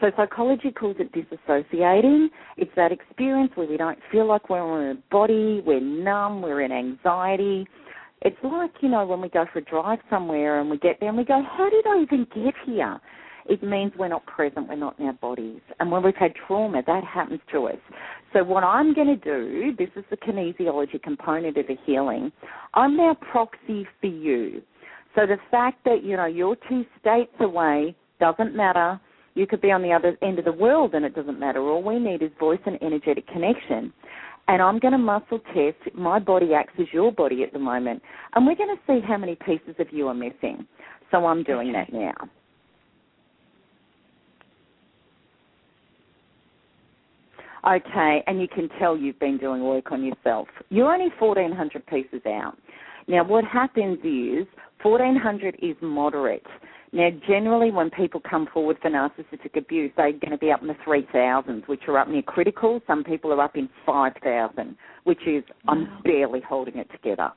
[0.00, 2.28] So psychology calls it disassociating.
[2.56, 6.62] It's that experience where we don't feel like we're in a body, we're numb, we're
[6.62, 7.66] in anxiety.
[8.22, 11.08] It's like, you know, when we go for a drive somewhere and we get there
[11.08, 13.00] and we go, how did I even get here?
[13.46, 15.60] It means we're not present, we're not in our bodies.
[15.78, 17.78] And when we've had trauma, that happens to us.
[18.32, 22.32] So what I'm going to do, this is the kinesiology component of the healing,
[22.72, 24.62] I'm now proxy for you.
[25.14, 29.00] So the fact that, you know, you're two states away doesn't matter.
[29.34, 31.60] You could be on the other end of the world and it doesn't matter.
[31.60, 33.92] All we need is voice and energetic connection.
[34.48, 35.94] And I'm going to muscle test.
[35.94, 38.02] My body acts as your body at the moment.
[38.34, 40.66] And we're going to see how many pieces of you are missing.
[41.10, 42.14] So I'm doing that now.
[47.66, 50.48] Okay, and you can tell you've been doing work on yourself.
[50.68, 52.58] You're only 1,400 pieces out.
[53.08, 54.46] Now, what happens is
[54.82, 56.46] 1,400 is moderate.
[56.92, 60.68] Now, generally, when people come forward for narcissistic abuse, they're going to be up in
[60.68, 62.80] the 3,000s, which are up near critical.
[62.86, 65.72] Some people are up in 5,000, which is, wow.
[65.72, 67.32] I'm barely holding it together.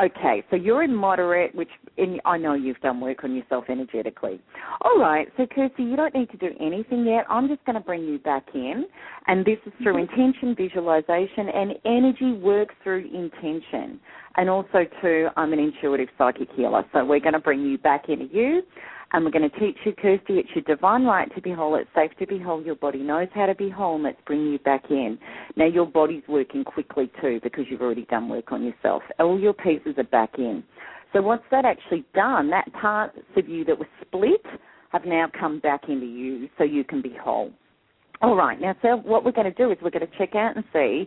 [0.00, 4.40] Okay, so you're in moderate, which in, I know you've done work on yourself energetically.
[4.80, 7.26] All right, so Kirsty, you don't need to do anything yet.
[7.28, 8.86] I'm just going to bring you back in,
[9.26, 10.20] and this is through mm-hmm.
[10.20, 14.00] intention, visualization, and energy works through intention.
[14.36, 18.08] And also, too, I'm an intuitive psychic healer, so we're going to bring you back
[18.08, 18.62] into you
[19.12, 21.74] and we're going to teach you, Kirsty, it's your divine right to be whole.
[21.74, 22.62] It's safe to be whole.
[22.62, 25.18] Your body knows how to be whole, and let's bring you back in.
[25.56, 29.02] Now, your body's working quickly too because you've already done work on yourself.
[29.18, 30.64] All your pieces are back in.
[31.12, 34.44] So, once that actually done, that parts of you that were split
[34.92, 37.50] have now come back into you so you can be whole.
[38.22, 40.54] All right, now, so what we're going to do is we're going to check out
[40.54, 41.06] and see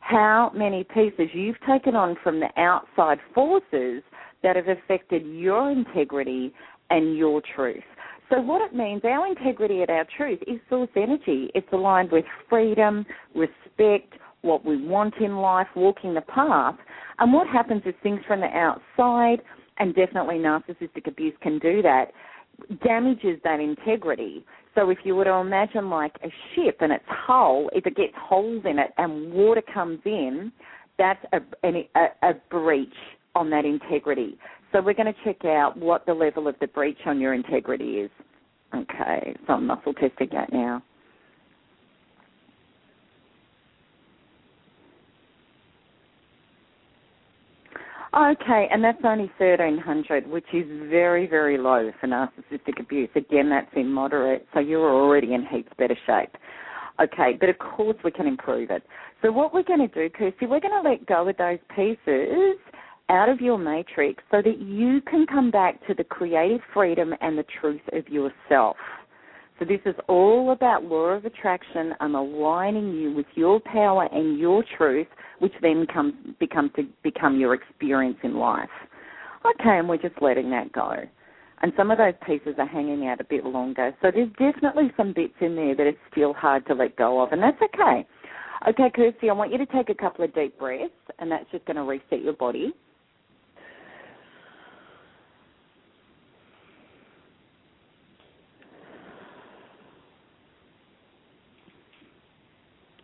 [0.00, 4.02] how many pieces you've taken on from the outside forces
[4.42, 6.52] that have affected your integrity
[6.94, 7.82] and your truth.
[8.30, 11.50] So, what it means, our integrity and our truth is source energy.
[11.54, 13.04] It's aligned with freedom,
[13.34, 16.76] respect, what we want in life, walking the path.
[17.18, 19.42] And what happens is things from the outside,
[19.78, 22.12] and definitely narcissistic abuse can do that,
[22.84, 24.44] damages that integrity.
[24.74, 28.14] So if you were to imagine like a ship and its hull, if it gets
[28.16, 30.52] holes in it and water comes in,
[30.98, 32.88] that's a, a, a breach
[33.34, 34.38] on that integrity.
[34.74, 37.98] So we're going to check out what the level of the breach on your integrity
[37.98, 38.10] is.
[38.74, 40.82] Okay, so I'm muscle testing that now.
[48.16, 53.10] Okay, and that's only 1300, which is very, very low for narcissistic abuse.
[53.14, 56.34] Again, that's in moderate, so you're already in heaps better shape.
[57.00, 58.82] Okay, but of course we can improve it.
[59.22, 62.56] So what we're going to do, Kirsty, we're going to let go of those pieces
[63.10, 67.36] out of your matrix so that you can come back to the creative freedom and
[67.36, 68.76] the truth of yourself.
[69.58, 71.94] So this is all about law of attraction.
[72.00, 75.06] I'm aligning you with your power and your truth,
[75.38, 78.68] which then comes becomes to become your experience in life.
[79.46, 80.94] Okay, and we're just letting that go.
[81.62, 83.94] And some of those pieces are hanging out a bit longer.
[84.02, 87.32] So there's definitely some bits in there that are still hard to let go of,
[87.32, 88.06] and that's okay.
[88.68, 91.64] Okay, Kirsty, I want you to take a couple of deep breaths, and that's just
[91.66, 92.72] going to reset your body.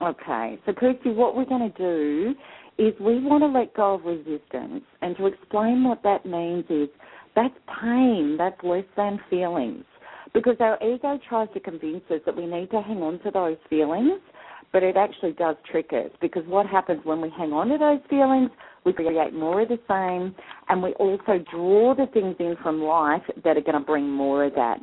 [0.03, 2.35] Okay, so Kirsty, what we're going to do
[2.79, 4.83] is we want to let go of resistance.
[5.03, 6.89] And to explain what that means is
[7.37, 9.85] that's pain, that's less than feelings.
[10.33, 13.59] Because our ego tries to convince us that we need to hang on to those
[13.69, 14.21] feelings,
[14.73, 16.11] but it actually does trick us.
[16.21, 18.51] Because what happens when we hang on to those feelings,
[18.87, 20.35] we create more of the same,
[20.69, 24.45] and we also draw the things in from life that are going to bring more
[24.45, 24.79] of that.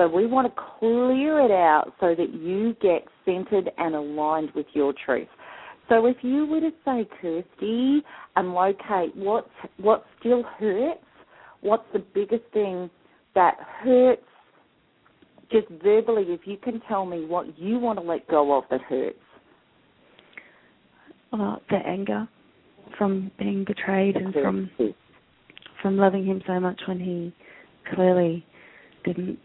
[0.00, 4.64] So we want to clear it out so that you get centered and aligned with
[4.72, 5.28] your truth.
[5.90, 8.02] So if you were to say, Kirsty,
[8.34, 11.04] and locate what what still hurts,
[11.60, 12.88] what's the biggest thing
[13.34, 14.22] that hurts,
[15.52, 18.80] just verbally, if you can tell me what you want to let go of that
[18.80, 19.18] hurts.
[21.30, 22.26] Uh, the anger
[22.96, 24.70] from being betrayed and from
[25.82, 27.34] from loving him so much when he
[27.94, 28.46] clearly
[29.04, 29.38] didn't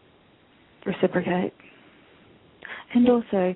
[0.85, 1.53] reciprocate.
[2.93, 3.53] And also,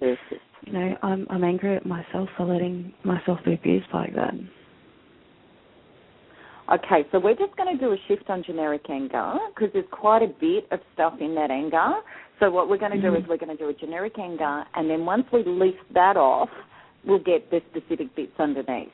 [0.65, 4.33] you know, I'm I'm angry at myself for letting myself be abused like that.
[6.71, 10.21] Okay, so we're just going to do a shift on generic anger because there's quite
[10.21, 11.93] a bit of stuff in that anger.
[12.39, 13.15] So what we're going to mm-hmm.
[13.15, 16.15] do is we're going to do a generic anger, and then once we lift that
[16.15, 16.49] off,
[17.05, 18.89] we'll get the specific bits underneath.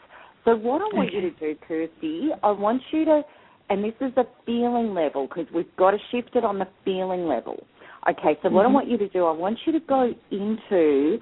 [0.45, 1.17] So what I want okay.
[1.17, 3.23] you to do, Kirsty, I want you to,
[3.69, 7.27] and this is a feeling level because we've got to shift it on the feeling
[7.27, 7.65] level.
[8.07, 8.55] Okay, so mm-hmm.
[8.55, 8.73] what I mm-hmm.
[8.75, 11.17] want you to do, I want you to go into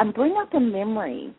[0.00, 1.34] and bring up a memory.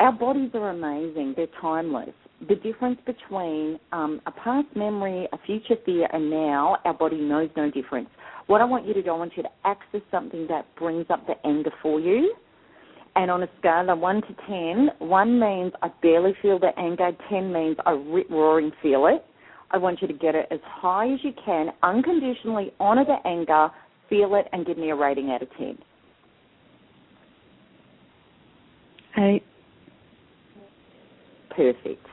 [0.00, 2.10] Our bodies are amazing, they're timeless.
[2.48, 7.48] The difference between um, a past memory, a future fear, and now, our body knows
[7.56, 8.08] no difference.
[8.48, 11.26] What I want you to do, I want you to access something that brings up
[11.26, 12.34] the anger for you.
[13.16, 17.12] And on a scale of 1 to 10, 1 means I barely feel the anger,
[17.30, 19.24] 10 means I rip roaring feel it.
[19.70, 23.70] I want you to get it as high as you can, unconditionally honor the anger,
[24.14, 25.78] feel it, and give me a rating out of 10.
[29.18, 29.42] Eight.
[31.50, 32.06] Perfect.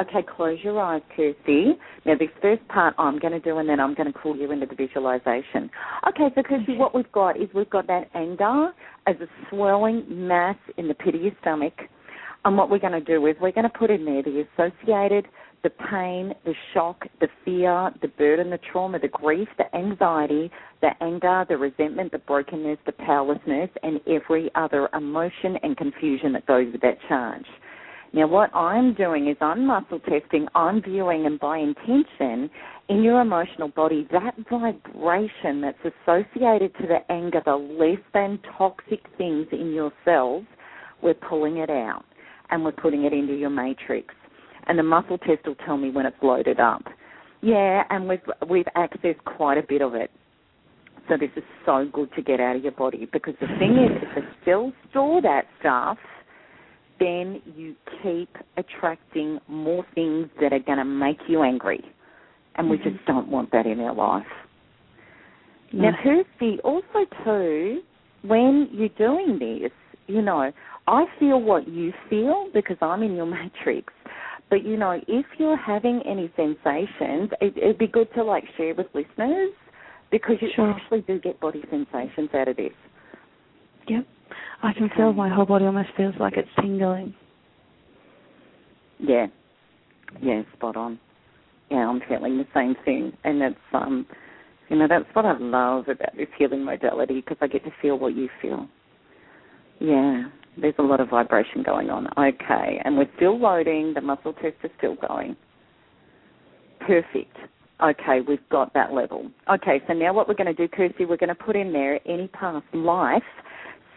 [0.00, 1.74] Okay, close your eyes, Kirsty.
[2.04, 4.50] Now, this first part I'm going to do, and then I'm going to call you
[4.50, 5.70] into the visualization.
[6.08, 6.76] Okay, so Kirsty, okay.
[6.76, 8.70] what we've got is we've got that anger
[9.06, 11.74] as a swirling mass in the pit of your stomach.
[12.44, 15.26] And what we're going to do is we're going to put in there the associated
[15.64, 20.50] the pain, the shock, the fear, the burden, the trauma, the grief, the anxiety,
[20.82, 26.46] the anger, the resentment, the brokenness, the powerlessness, and every other emotion and confusion that
[26.46, 27.46] goes with that charge.
[28.12, 32.50] Now, what I'm doing is I'm muscle testing, I'm viewing, and by intention,
[32.90, 39.00] in your emotional body, that vibration that's associated to the anger, the less than toxic
[39.16, 40.44] things in your cells,
[41.02, 42.04] we're pulling it out
[42.50, 44.14] and we're putting it into your matrix
[44.66, 46.82] and the muscle test will tell me when it's loaded up.
[47.42, 50.10] Yeah, and we've we've accessed quite a bit of it.
[51.08, 54.02] So this is so good to get out of your body because the thing is,
[54.02, 55.98] if you still store that stuff,
[56.98, 61.84] then you keep attracting more things that are going to make you angry,
[62.54, 62.90] and we mm-hmm.
[62.90, 64.26] just don't want that in our life.
[65.72, 65.90] No.
[65.90, 67.80] Now, Kirsty, also too,
[68.22, 69.72] when you're doing this,
[70.06, 70.52] you know,
[70.86, 73.26] I feel what you feel because I'm in your
[73.66, 73.92] matrix.
[74.54, 78.72] But you know, if you're having any sensations, it, would be good to like share
[78.72, 79.50] with listeners
[80.12, 80.70] because you sure.
[80.70, 82.70] actually do get body sensations out of this.
[83.88, 84.06] Yep,
[84.62, 87.16] I can feel my whole body almost feels like it's tingling.
[89.00, 89.26] Yeah,
[90.22, 91.00] yeah, spot on.
[91.68, 94.06] Yeah, I'm feeling the same thing, and that's um,
[94.68, 97.98] you know, that's what I love about this healing modality because I get to feel
[97.98, 98.68] what you feel.
[99.80, 100.28] Yeah,
[100.60, 102.06] there's a lot of vibration going on.
[102.18, 103.92] Okay, and we're still loading.
[103.94, 105.36] The muscle test is still going.
[106.80, 107.36] Perfect.
[107.82, 109.30] Okay, we've got that level.
[109.52, 111.98] Okay, so now what we're going to do, Kirsty, we're going to put in there
[112.06, 113.22] any past life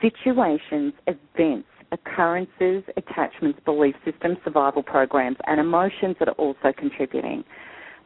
[0.01, 7.43] situations, events, occurrences, attachments, belief systems, survival programs, and emotions that are also contributing.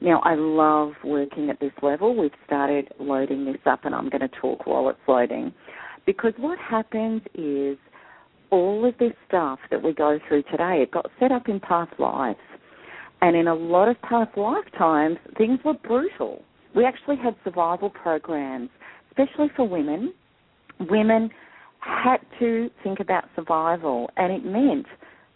[0.02, 2.16] Now, I love working at this level.
[2.16, 5.54] We've started loading this up, and I'm going to talk while it's loading.
[6.06, 7.78] Because what happens is
[8.52, 11.92] all of this stuff that we go through today, it got set up in past
[12.00, 12.40] lives.
[13.22, 16.44] And in a lot of past lifetimes, things were brutal.
[16.76, 18.70] We actually had survival programs,
[19.10, 20.14] especially for women.
[20.90, 21.30] women
[21.80, 24.86] had to think about survival, and it meant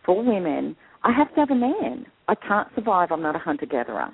[0.06, 2.06] for women, I have to have a man.
[2.28, 3.12] I can't survive.
[3.12, 4.10] I'm not a hunter gatherer.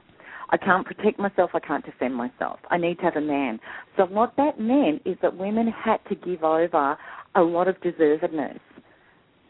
[0.50, 1.52] I can't protect myself.
[1.54, 2.60] I can't defend myself.
[2.70, 3.60] I need to have a man.
[3.96, 6.98] So what that meant is that women had to give over
[7.36, 8.60] a lot of deservedness.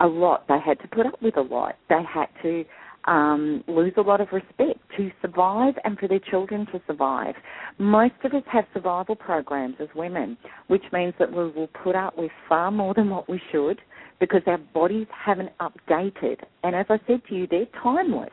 [0.01, 0.47] A lot.
[0.47, 1.75] They had to put up with a lot.
[1.89, 2.65] They had to
[3.05, 7.35] um, lose a lot of respect to survive and for their children to survive.
[7.77, 10.37] Most of us have survival programs as women,
[10.67, 13.79] which means that we will put up with far more than what we should
[14.19, 16.37] because our bodies haven't updated.
[16.63, 18.29] And as I said to you, they're timeless.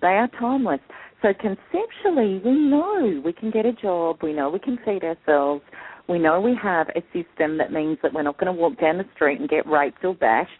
[0.00, 0.80] They are timeless.
[1.22, 5.62] So conceptually, we know we can get a job, we know we can feed ourselves,
[6.08, 8.98] we know we have a system that means that we're not going to walk down
[8.98, 10.50] the street and get raped or bashed.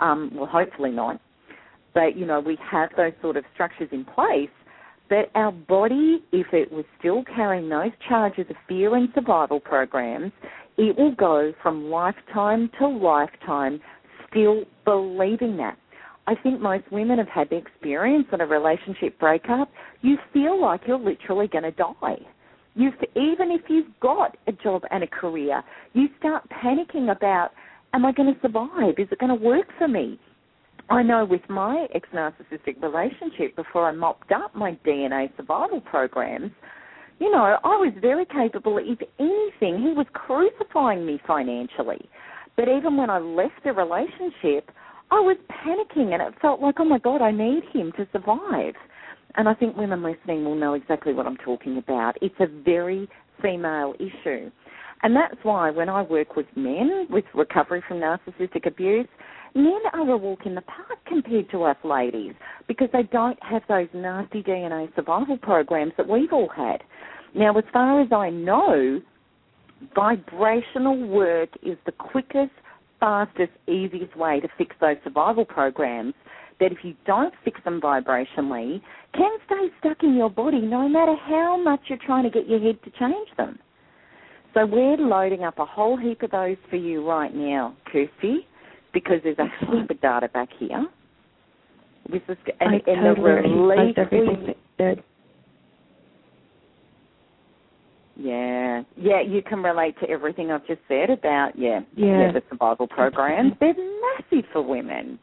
[0.00, 1.20] Um, well, hopefully not.
[1.94, 4.50] But, you know, we have those sort of structures in place.
[5.08, 10.32] But our body, if it was still carrying those charges of fear and survival programs,
[10.76, 13.80] it will go from lifetime to lifetime
[14.28, 15.78] still believing that.
[16.26, 19.70] I think most women have had the experience in a relationship breakup.
[20.02, 22.18] You feel like you're literally going to die.
[22.74, 25.62] You, even if you've got a job and a career,
[25.94, 27.50] you start panicking about,
[27.96, 28.94] am I going to survive?
[28.98, 30.20] Is it going to work for me?
[30.88, 36.52] I know with my ex narcissistic relationship, before I mopped up my DNA survival programs,
[37.18, 38.78] you know, I was very capable.
[38.78, 42.08] If anything, he was crucifying me financially.
[42.56, 44.70] But even when I left the relationship,
[45.10, 48.74] I was panicking and it felt like, oh my God, I need him to survive.
[49.36, 52.16] And I think women listening will know exactly what I'm talking about.
[52.20, 53.08] It's a very
[53.42, 54.50] female issue.
[55.02, 59.06] And that's why when I work with men with recovery from narcissistic abuse,
[59.54, 62.34] men are a walk in the park compared to us ladies
[62.66, 66.82] because they don't have those nasty DNA survival programs that we've all had.
[67.34, 69.00] Now, as far as I know,
[69.94, 72.52] vibrational work is the quickest,
[72.98, 76.14] fastest, easiest way to fix those survival programs
[76.58, 78.80] that if you don't fix them vibrationally,
[79.12, 82.60] can stay stuck in your body no matter how much you're trying to get your
[82.60, 83.58] head to change them.
[84.56, 88.46] So we're loading up a whole heap of those for you right now, Kirsty
[88.96, 90.86] because there's a heap of data back here.
[92.10, 94.96] This is and, I and totally the relief everything that
[98.18, 102.42] Yeah, yeah, you can relate to everything I've just said about yeah, yeah, yeah the
[102.48, 103.52] survival programs.
[103.60, 105.18] They're massive for women,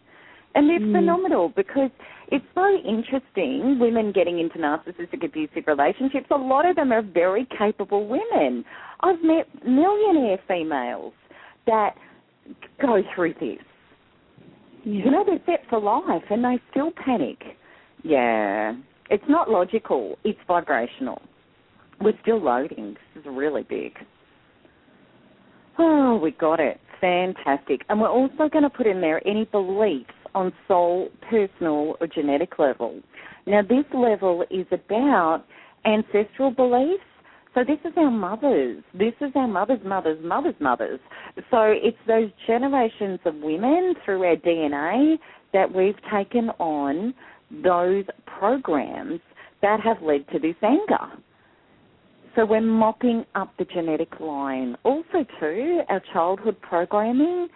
[0.54, 0.92] and they're Mm.
[0.92, 1.90] phenomenal because
[2.28, 3.80] it's so interesting.
[3.80, 6.28] Women getting into narcissistic abusive relationships.
[6.30, 8.64] A lot of them are very capable women.
[9.04, 11.14] I've met millionaire females
[11.68, 11.96] that
[12.82, 13.60] go through this.
[14.86, 15.04] yeah.
[15.06, 17.38] You know, they're set for life and they still panic.
[18.04, 18.74] Yeah.
[19.10, 21.22] It's not logical, it's vibrational.
[22.02, 22.96] We're still loading.
[23.14, 23.94] This is really big.
[25.78, 26.80] Oh, we got it.
[27.02, 27.82] Fantastic.
[27.90, 32.58] And we're also going to put in there any beliefs on soul, personal, or genetic
[32.60, 33.00] level.
[33.46, 35.44] Now, this level is about
[35.86, 37.04] ancestral beliefs.
[37.54, 38.84] So this is our mothers.
[38.94, 41.00] This is our mothers, mothers, mothers, mothers.
[41.52, 45.18] So it's those generations of women through our DNA
[45.54, 47.14] that we've taken on
[47.64, 48.06] those
[48.40, 49.20] programs
[49.62, 51.22] that have led to this anger.
[52.36, 54.76] So we're mopping up the genetic line.
[54.84, 57.48] Also, too, our childhood programming.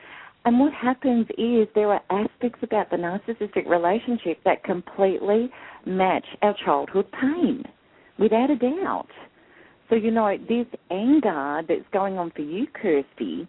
[0.45, 5.49] And what happens is there are aspects about the narcissistic relationship that completely
[5.87, 7.63] match our childhood pain,
[8.19, 9.07] without a doubt.
[9.89, 13.47] So, you know, this anger that's going on for you, Kirsty,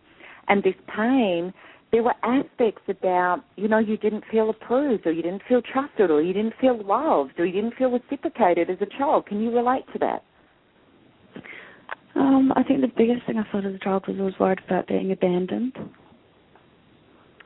[0.48, 1.52] and this pain,
[1.90, 6.10] there were aspects about, you know, you didn't feel approved or you didn't feel trusted
[6.10, 9.26] or you didn't feel loved or you didn't feel reciprocated as a child.
[9.26, 10.22] Can you relate to that?
[12.14, 14.60] Um, I think the biggest thing I felt as a child was I was worried
[14.66, 15.72] about being abandoned.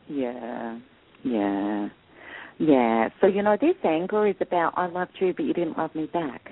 [0.09, 0.79] Yeah,
[1.25, 1.89] yeah,
[2.59, 3.09] yeah.
[3.21, 6.07] So, you know, this anger is about, I loved you, but you didn't love me
[6.07, 6.51] back.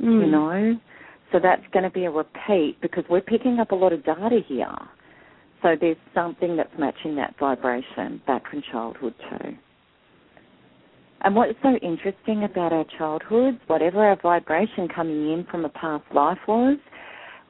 [0.00, 0.20] Mm.
[0.20, 0.80] You know?
[1.34, 4.38] So that's going to be a repeat because we're picking up a lot of data
[4.46, 4.68] here.
[5.64, 9.48] So there's something that's matching that vibration back from childhood too.
[11.22, 16.04] And what's so interesting about our childhoods, whatever our vibration coming in from a past
[16.14, 16.78] life was,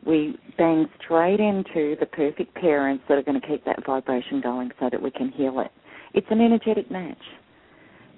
[0.06, 4.70] we bang straight into the perfect parents that are going to keep that vibration going
[4.80, 5.70] so that we can heal it.
[6.14, 7.18] It's an energetic match.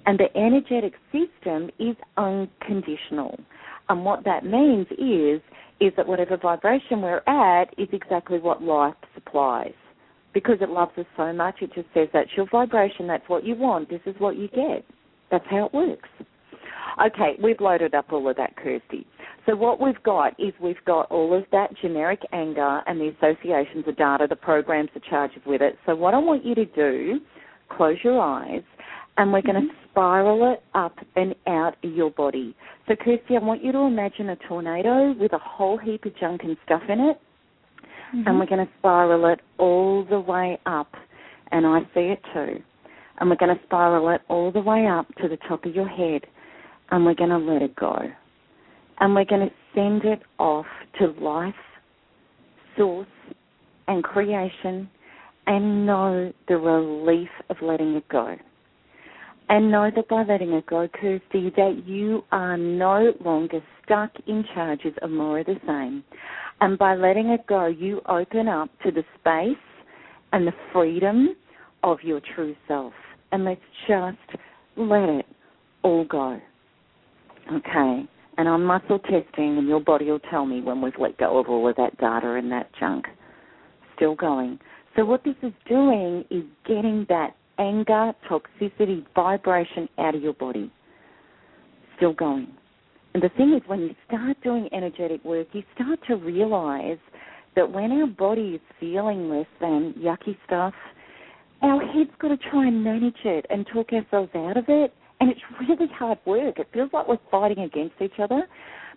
[0.05, 3.37] And the energetic system is unconditional.
[3.89, 5.41] And what that means is
[5.79, 9.73] is that whatever vibration we're at is exactly what life supplies.
[10.33, 13.55] Because it loves us so much, it just says that's your vibration, that's what you
[13.55, 14.85] want, this is what you get.
[15.31, 16.09] That's how it works.
[17.05, 19.05] Okay, we've loaded up all of that, Kirsty.
[19.45, 23.85] So what we've got is we've got all of that generic anger and the associations,
[23.85, 25.77] the data, the programs, the charges with it.
[25.85, 27.19] So what I want you to do,
[27.69, 28.63] close your eyes,
[29.17, 32.55] and we're going to spiral it up and out of your body.
[32.87, 36.41] So Kirsty, I want you to imagine a tornado with a whole heap of junk
[36.43, 37.19] and stuff in it,
[38.15, 38.25] Mm-hmm.
[38.25, 40.87] and we're going to spiral it all the way up,
[41.51, 42.63] and I see it too.
[43.19, 45.89] And we're going to spiral it all the way up to the top of your
[45.89, 46.21] head,
[46.91, 47.97] and we're going to let it go.
[49.01, 50.67] And we're going to send it off
[50.99, 51.53] to life,
[52.77, 53.07] source,
[53.89, 54.89] and creation,
[55.45, 58.37] and know the relief of letting it go.
[59.49, 64.43] And know that by letting it go, Kirsty, that you are no longer stuck in
[64.53, 66.03] charges of more of the same.
[66.59, 69.57] And by letting it go, you open up to the space
[70.33, 71.35] and the freedom
[71.83, 72.93] of your true self.
[73.31, 74.17] And let's just
[74.75, 75.25] let it
[75.83, 76.39] all go.
[77.53, 78.03] Okay.
[78.37, 81.47] And I'm muscle testing, and your body will tell me when we've let go of
[81.47, 83.05] all of that data and that junk.
[83.95, 84.59] Still going.
[84.95, 90.71] So, what this is doing is getting that anger, toxicity, vibration out of your body.
[91.97, 92.47] Still going.
[93.13, 96.99] And the thing is, when you start doing energetic work, you start to realize
[97.55, 100.73] that when our body is feeling less than yucky stuff,
[101.63, 104.93] our head's got to try and manage it and talk ourselves out of it.
[105.19, 106.59] And it's really hard work.
[106.59, 108.43] It feels like we're fighting against each other.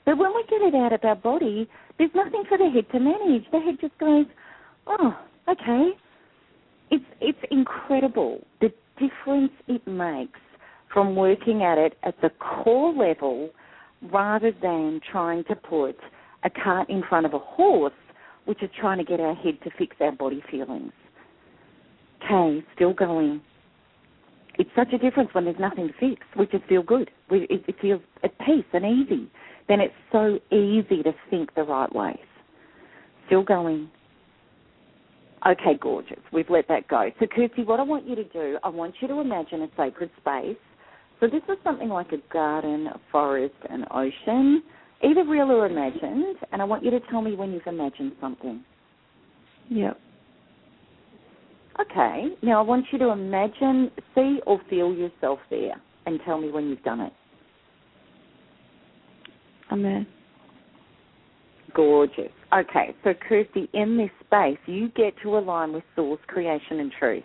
[0.04, 3.00] But when we get it out of our body, there's nothing for the head to
[3.00, 3.44] manage.
[3.52, 4.26] The head just goes,
[4.86, 5.90] oh, okay.
[6.90, 10.40] It's it's incredible the difference it makes
[10.92, 13.50] from working at it at the core level
[14.12, 15.96] rather than trying to put
[16.42, 17.92] a cart in front of a horse,
[18.46, 20.92] which is trying to get our head to fix our body feelings.
[22.24, 23.40] Okay, still going.
[24.58, 26.22] It's such a difference when there's nothing to fix.
[26.38, 27.10] We just feel good.
[27.30, 29.30] We, it, it feels at peace and easy.
[29.68, 32.16] Then it's so easy to think the right ways.
[33.26, 33.90] Still going.
[35.46, 36.18] Okay, gorgeous.
[36.32, 37.10] We've let that go.
[37.18, 40.10] So, Kirsty, what I want you to do, I want you to imagine a sacred
[40.20, 40.56] space.
[41.18, 44.62] So, this is something like a garden, a forest, an ocean,
[45.02, 46.36] either real or imagined.
[46.52, 48.62] And I want you to tell me when you've imagined something.
[49.70, 49.98] Yep.
[51.80, 52.28] Okay.
[52.42, 56.68] Now, I want you to imagine, see, or feel yourself there and tell me when
[56.68, 57.12] you've done it.
[59.70, 60.06] I'm there.
[61.74, 62.32] Gorgeous.
[62.52, 67.22] Okay, so Kirsty, in this space, you get to align with source, creation, and truth.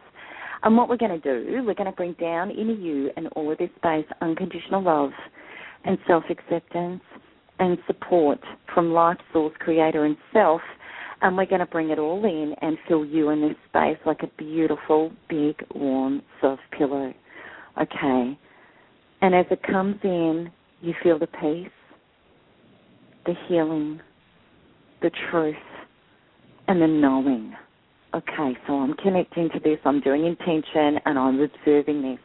[0.62, 3.52] And what we're going to do, we're going to bring down into you and all
[3.52, 5.12] of this space unconditional love
[5.84, 7.02] and self acceptance
[7.60, 8.40] and support
[8.74, 10.62] from life, source, creator, and self.
[11.22, 14.22] And we're going to bring it all in and fill you in this space like
[14.22, 17.14] a beautiful, big, warm, soft pillow.
[17.82, 18.38] Okay.
[19.22, 20.52] And as it comes in,
[20.82, 21.70] you feel the peace,
[23.26, 24.02] the healing,
[25.06, 25.56] the truth,
[26.68, 27.54] and the knowing.
[28.16, 32.20] Okay, so I'm connecting to this, I'm doing intention, and I'm observing this.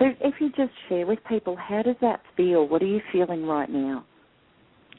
[0.00, 2.66] So if you just share with people, how does that feel?
[2.66, 4.04] What are you feeling right now?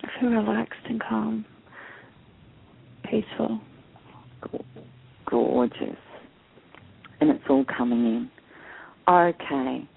[0.03, 1.45] I feel relaxed and calm,
[3.03, 3.59] peaceful.
[5.29, 5.97] Gorgeous.
[7.19, 8.31] And it's all coming in.
[9.09, 9.89] Okay.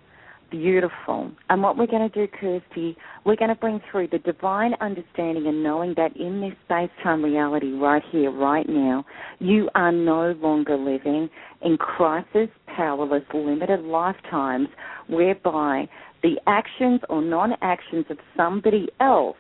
[0.50, 1.30] Beautiful.
[1.50, 2.96] And what we're going to do, Kirsty,
[3.26, 7.22] we're going to bring through the divine understanding and knowing that in this space time
[7.22, 9.04] reality, right here, right now,
[9.40, 11.28] you are no longer living
[11.60, 14.68] in crisis, powerless, limited lifetimes
[15.08, 15.86] whereby
[16.22, 19.36] the actions or non actions of somebody else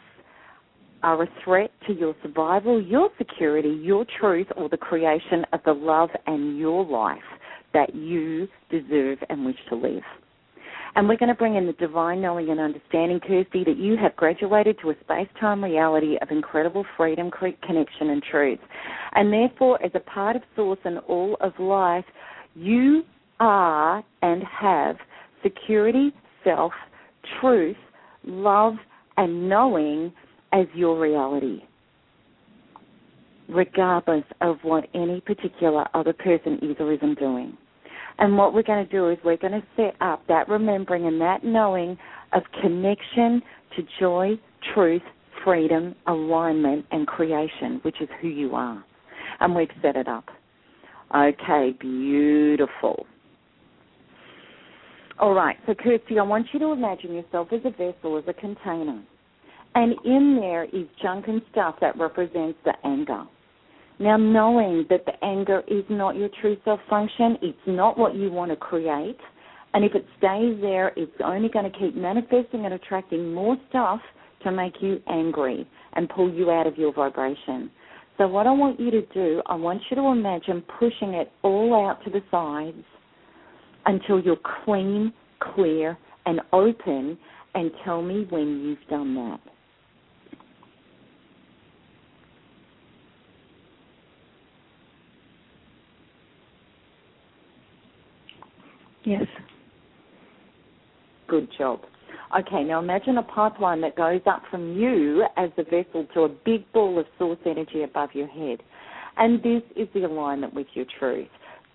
[1.02, 5.72] are a threat to your survival, your security, your truth, or the creation of the
[5.72, 7.18] love and your life
[7.72, 10.02] that you deserve and wish to live.
[10.94, 14.16] And we're going to bring in the divine knowing and understanding, Kirsty, that you have
[14.16, 18.58] graduated to a space time reality of incredible freedom, connection, and truth.
[19.14, 22.04] And therefore, as a part of Source and all of life,
[22.54, 23.04] you
[23.40, 24.96] are and have
[25.42, 26.12] security,
[26.44, 26.72] self,
[27.40, 27.76] truth,
[28.24, 28.74] love,
[29.16, 30.12] and knowing
[30.52, 31.62] as your reality,
[33.48, 37.56] regardless of what any particular other person is or isn't doing.
[38.18, 41.20] And what we're going to do is we're going to set up that remembering and
[41.20, 41.96] that knowing
[42.32, 43.40] of connection
[43.76, 44.30] to joy,
[44.74, 45.02] truth,
[45.44, 48.84] freedom, alignment, and creation, which is who you are.
[49.40, 50.24] And we've set it up.
[51.14, 53.06] Okay, beautiful.
[55.20, 58.32] All right, so Kirsty, I want you to imagine yourself as a vessel, as a
[58.32, 59.02] container.
[59.74, 63.24] And in there is junk and stuff that represents the anger.
[64.00, 68.30] Now, knowing that the anger is not your true self function, it's not what you
[68.30, 69.18] want to create,
[69.74, 74.00] and if it stays there, it's only going to keep manifesting and attracting more stuff
[74.44, 77.70] to make you angry and pull you out of your vibration.
[78.18, 81.88] So, what I want you to do, I want you to imagine pushing it all
[81.88, 82.84] out to the sides
[83.86, 85.12] until you're clean,
[85.54, 87.18] clear, and open,
[87.54, 89.40] and tell me when you've done that.
[99.04, 99.24] Yes.
[101.28, 101.80] Good job.
[102.38, 106.28] Okay, now imagine a pipeline that goes up from you as the vessel to a
[106.28, 108.58] big ball of source energy above your head.
[109.16, 111.28] And this is the alignment with your truth.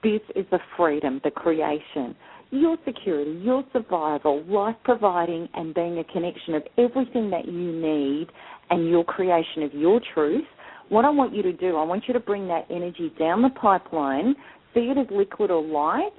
[0.04, 2.16] This is the freedom, the creation,
[2.52, 8.28] your security, your survival, life providing, and being a connection of everything that you need
[8.70, 10.46] and your creation of your truth.
[10.90, 13.50] What I want you to do, I want you to bring that energy down the
[13.50, 14.36] pipeline,
[14.74, 16.14] see it as liquid or light,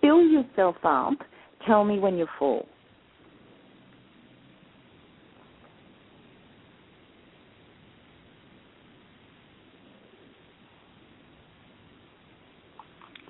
[0.00, 1.14] fill yourself up,
[1.66, 2.66] tell me when you're full.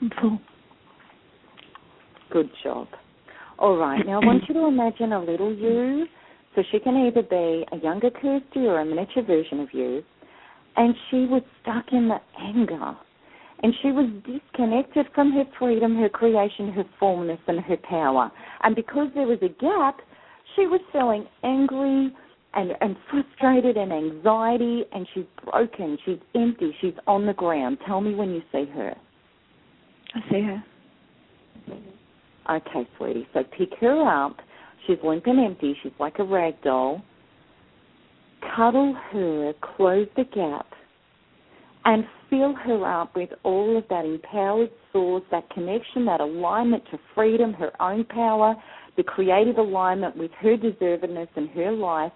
[0.00, 0.40] I'm full.
[2.30, 2.88] Good job.
[3.58, 6.06] All right, now I want you to imagine a little you.
[6.54, 10.02] So she can either be a younger Kirsty or a miniature version of you.
[10.76, 12.96] And she was stuck in the anger.
[13.62, 18.30] And she was disconnected from her freedom, her creation, her fullness, and her power.
[18.62, 20.00] And because there was a gap,
[20.56, 22.14] she was feeling angry
[22.54, 27.78] and, and frustrated and anxiety, and she's broken, she's empty, she's on the ground.
[27.86, 28.94] Tell me when you see her.
[30.14, 30.64] I see her.
[32.50, 33.28] Okay, sweetie.
[33.32, 34.36] So pick her up.
[34.86, 35.76] She's limp and empty.
[35.82, 37.02] She's like a rag doll.
[38.56, 40.66] Cuddle her, close the gap,
[41.84, 46.98] and fill her up with all of that empowered source, that connection, that alignment to
[47.14, 48.54] freedom, her own power,
[48.96, 52.12] the creative alignment with her deservedness and her life.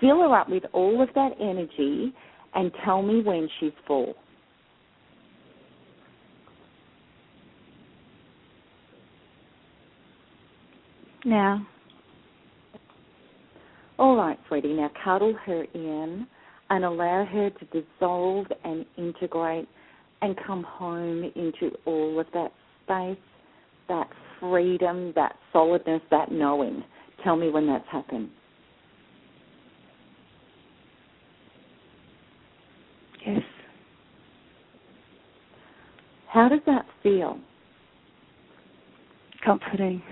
[0.00, 2.14] Fill her up with all of that energy
[2.54, 4.14] and tell me when she's full.
[11.24, 11.66] Now.
[13.98, 14.74] All right, sweetie.
[14.74, 16.26] Now cuddle her in
[16.74, 19.68] and allow her to dissolve and integrate
[20.22, 22.50] and come home into all of that
[22.82, 23.22] space,
[23.88, 24.08] that
[24.40, 26.82] freedom, that solidness, that knowing.
[27.22, 28.28] Tell me when that's happened.
[33.24, 33.42] Yes.
[36.28, 37.38] How does that feel?
[39.44, 40.02] Comforting.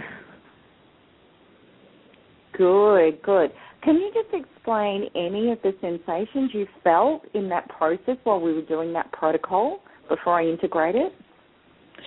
[2.57, 3.51] Good, good.
[3.83, 8.53] Can you just explain any of the sensations you felt in that process while we
[8.53, 11.13] were doing that protocol before I integrate it?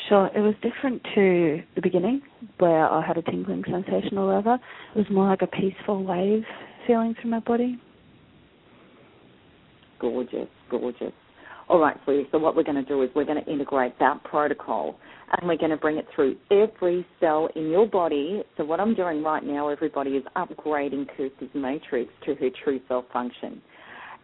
[0.07, 0.29] Sure.
[0.35, 2.21] It was different to the beginning
[2.59, 4.55] where I had a tingling sensation or whatever.
[4.95, 6.43] It was more like a peaceful wave
[6.87, 7.79] feeling through my body.
[9.99, 11.13] Gorgeous, gorgeous.
[11.67, 12.27] All right, sweetie.
[12.31, 14.95] So what we're going to do is we're going to integrate that protocol
[15.31, 18.43] and we're going to bring it through every cell in your body.
[18.55, 23.05] So what I'm doing right now, everybody, is upgrading Kirsty's matrix to her true self
[23.11, 23.61] function.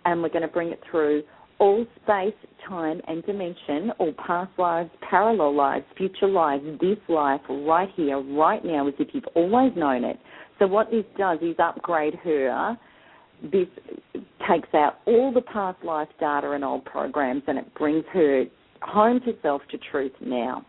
[0.05, 1.23] And we're going to bring it through
[1.57, 2.33] all space,
[2.67, 8.63] time, and dimension, all past lives, parallel lives, future lives, this life, right here, right
[8.63, 10.19] now, as if you've always known it.
[10.59, 12.77] So what this does is upgrade her.
[13.43, 13.67] This
[14.49, 18.45] takes out all the past life data and old programs and it brings her
[18.81, 20.65] home to self to truth now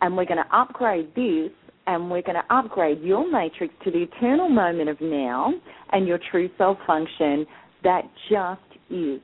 [0.00, 1.50] and we're going to upgrade this
[1.86, 5.52] and we're going to upgrade your matrix to the eternal moment of now
[5.92, 7.46] and your true self function
[7.82, 9.20] that just is.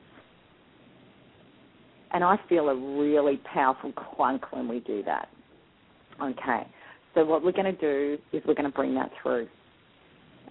[2.11, 5.27] And I feel a really powerful clunk when we do that.
[6.21, 6.61] Okay,
[7.13, 9.47] so what we're going to do is we're going to bring that through.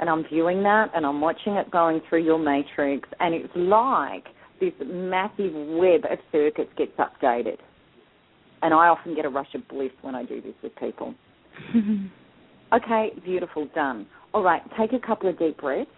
[0.01, 4.25] And I'm viewing that and I'm watching it going through your matrix, and it's like
[4.61, 7.59] this massive web of circuits gets updated
[8.65, 11.15] and I often get a rush of bliss when I do this with people.
[12.73, 14.07] okay, beautiful, done.
[14.33, 15.91] All right, take a couple of deep breaths.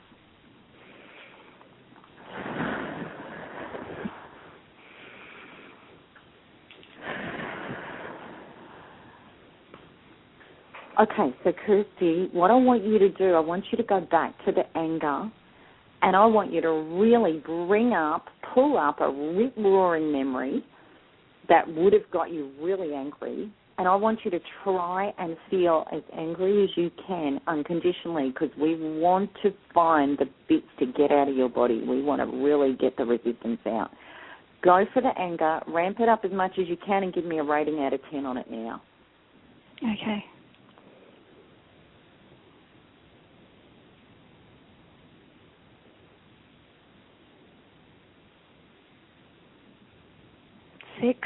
[10.99, 14.35] Okay, so Kirsty, what I want you to do, I want you to go back
[14.47, 15.31] to the anger
[16.01, 20.65] and I want you to really bring up, pull up a rip roaring memory
[21.51, 23.53] that would have got you really angry.
[23.79, 28.49] And I want you to try and feel as angry as you can unconditionally because
[28.59, 31.83] we want to find the bits to get out of your body.
[31.87, 33.91] We want to really get the resistance out.
[34.63, 37.39] Go for the anger, ramp it up as much as you can, and give me
[37.39, 38.81] a rating out of 10 on it now.
[39.83, 40.25] Okay.
[51.07, 51.19] Six.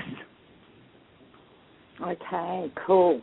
[2.03, 3.20] Okay, cool.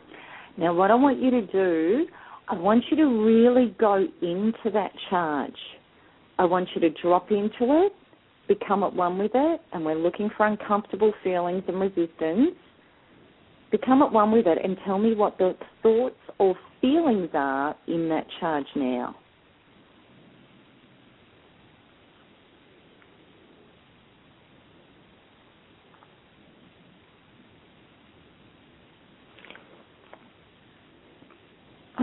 [0.56, 2.06] Now, what I want you to do,
[2.48, 5.56] I want you to really go into that charge.
[6.38, 7.92] I want you to drop into it,
[8.46, 12.56] become at one with it, and we're looking for uncomfortable feelings and resistance.
[13.70, 18.08] Become at one with it and tell me what the thoughts or feelings are in
[18.08, 19.14] that charge now.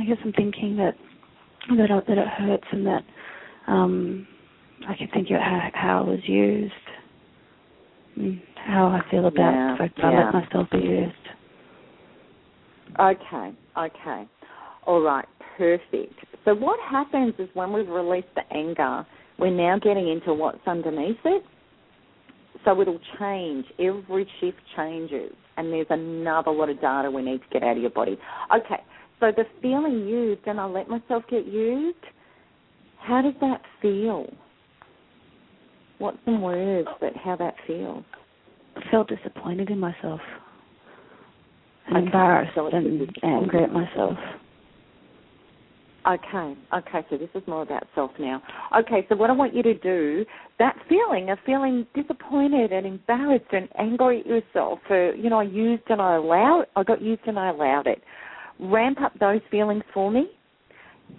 [0.05, 0.93] Guess I'm thinking that
[1.77, 3.03] that it, that it hurts and that
[3.67, 4.27] um,
[4.87, 6.73] I can think about how, how it was used,
[8.17, 10.31] and how I feel about Yeah, if I yeah.
[10.31, 11.15] let myself be used.
[12.99, 14.27] Okay, okay.
[14.85, 15.25] All right,
[15.57, 16.13] perfect.
[16.45, 19.05] So what happens is when we've released the anger,
[19.39, 21.43] we're now getting into what's underneath it.
[22.63, 23.65] So it'll change.
[23.79, 25.33] Every shift changes.
[25.57, 28.17] And there's another lot of data we need to get out of your body.
[28.55, 28.81] Okay,
[29.19, 31.97] so the feeling used, and I let myself get used,
[32.99, 34.25] how does that feel?
[35.99, 38.03] What's some words that how that feels?
[38.75, 40.19] I felt disappointed in myself
[41.87, 44.17] and Okay, embarrassed and angry at myself.
[46.07, 48.41] Okay, okay, so this is more about self now.
[48.77, 50.23] Okay, so what I want you to do,
[50.59, 55.43] that feeling of feeling disappointed and embarrassed and angry at yourself for, you know, I
[55.43, 58.03] used and I allowed, I got used and I allowed it.
[58.59, 60.29] Ramp up those feelings for me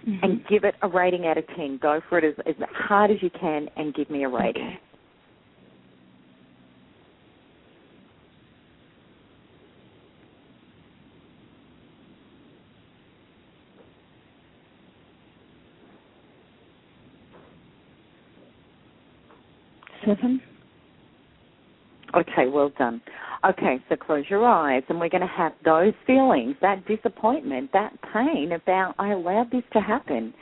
[0.07, 0.23] Mm-hmm.
[0.23, 1.79] and give it a rating out of 10.
[1.81, 4.61] Go for it as, as hard as you can and give me a rating.
[4.63, 4.79] Okay.
[20.05, 20.41] Seven.
[22.15, 23.01] Okay, well done.
[23.47, 27.93] Okay, so close your eyes, and we're going to have those feelings, that disappointment, that
[28.13, 30.33] pain about I allowed this to happen.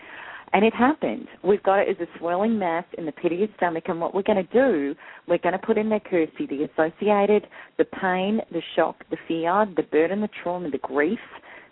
[0.53, 1.27] And it happened.
[1.43, 4.13] We've got it as a swelling mass in the pit of your stomach, and what
[4.13, 4.95] we're going to do,
[5.27, 7.47] we're going to put in there, Kirsty, the associated,
[7.77, 11.19] the pain, the shock, the fear, the burden, the trauma, the grief,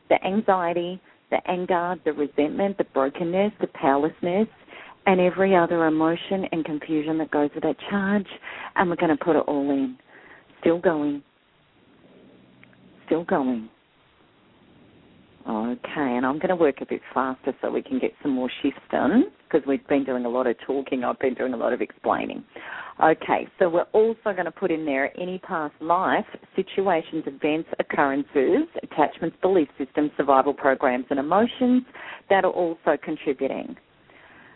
[0.09, 0.99] the anxiety,
[1.31, 4.47] the anger, the resentment, the brokenness, the powerlessness,
[5.05, 8.27] and every other emotion and confusion that goes with that charge,
[8.75, 9.97] and we're going to put it all in.
[10.61, 11.21] Still going.
[13.05, 13.69] Still going.
[15.47, 18.49] Okay, and I'm going to work a bit faster so we can get some more
[18.61, 21.03] shifts done because we've been doing a lot of talking.
[21.03, 22.45] I've been doing a lot of explaining.
[23.03, 26.25] Okay, so we're also going to put in there any past life,
[26.55, 31.83] situations, events, occurrences, attachments, belief systems, survival programs, and emotions
[32.29, 33.75] that are also contributing.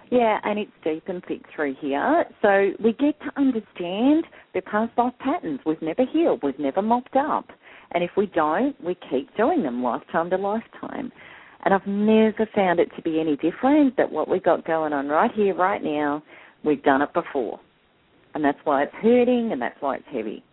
[0.10, 2.26] Yeah, and it's deep and thick through here.
[2.42, 5.60] So we get to understand their past life patterns.
[5.66, 7.46] We've never healed, we've never mopped up.
[7.92, 11.12] And if we don't, we keep doing them lifetime to lifetime.
[11.64, 15.08] And I've never found it to be any different that what we've got going on
[15.08, 16.24] right here, right now,
[16.64, 17.60] we've done it before.
[18.36, 20.44] And that's why it's hurting and that's why it's heavy.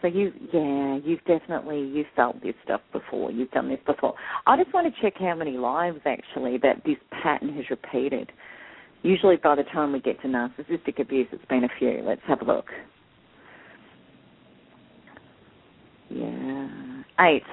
[0.00, 3.30] So you, yeah, you've definitely you've felt this stuff before.
[3.30, 4.14] You've done this before.
[4.46, 8.30] I just want to check how many lives actually that this pattern has repeated.
[9.02, 12.02] Usually, by the time we get to narcissistic abuse, it's been a few.
[12.04, 12.66] Let's have a look.
[16.10, 16.68] Yeah,
[17.20, 17.44] eight.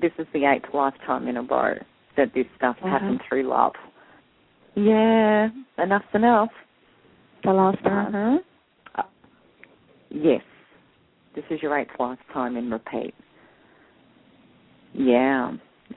[0.00, 1.74] This is the eighth lifetime in a row
[2.16, 2.90] that this stuff Wow.
[2.90, 3.72] happened through love.
[4.74, 5.48] Yeah,
[5.78, 6.50] enough's enough.
[7.44, 8.14] The last time.
[8.14, 8.38] Uh-huh.
[8.94, 9.02] Uh,
[10.10, 10.42] yes.
[11.34, 13.14] This is your eighth lifetime in repeat.
[14.94, 15.52] Yeah.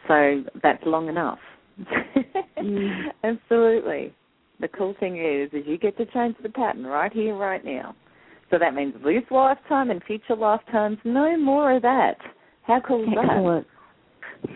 [0.07, 1.39] So that's long enough.
[2.57, 3.03] Mm.
[3.23, 4.11] Absolutely.
[4.59, 7.95] The cool thing is is you get to change the pattern right here, right now.
[8.51, 12.15] So that means this lifetime and future lifetimes, no more of that.
[12.63, 13.25] How cool is that?
[13.25, 13.67] Excellent.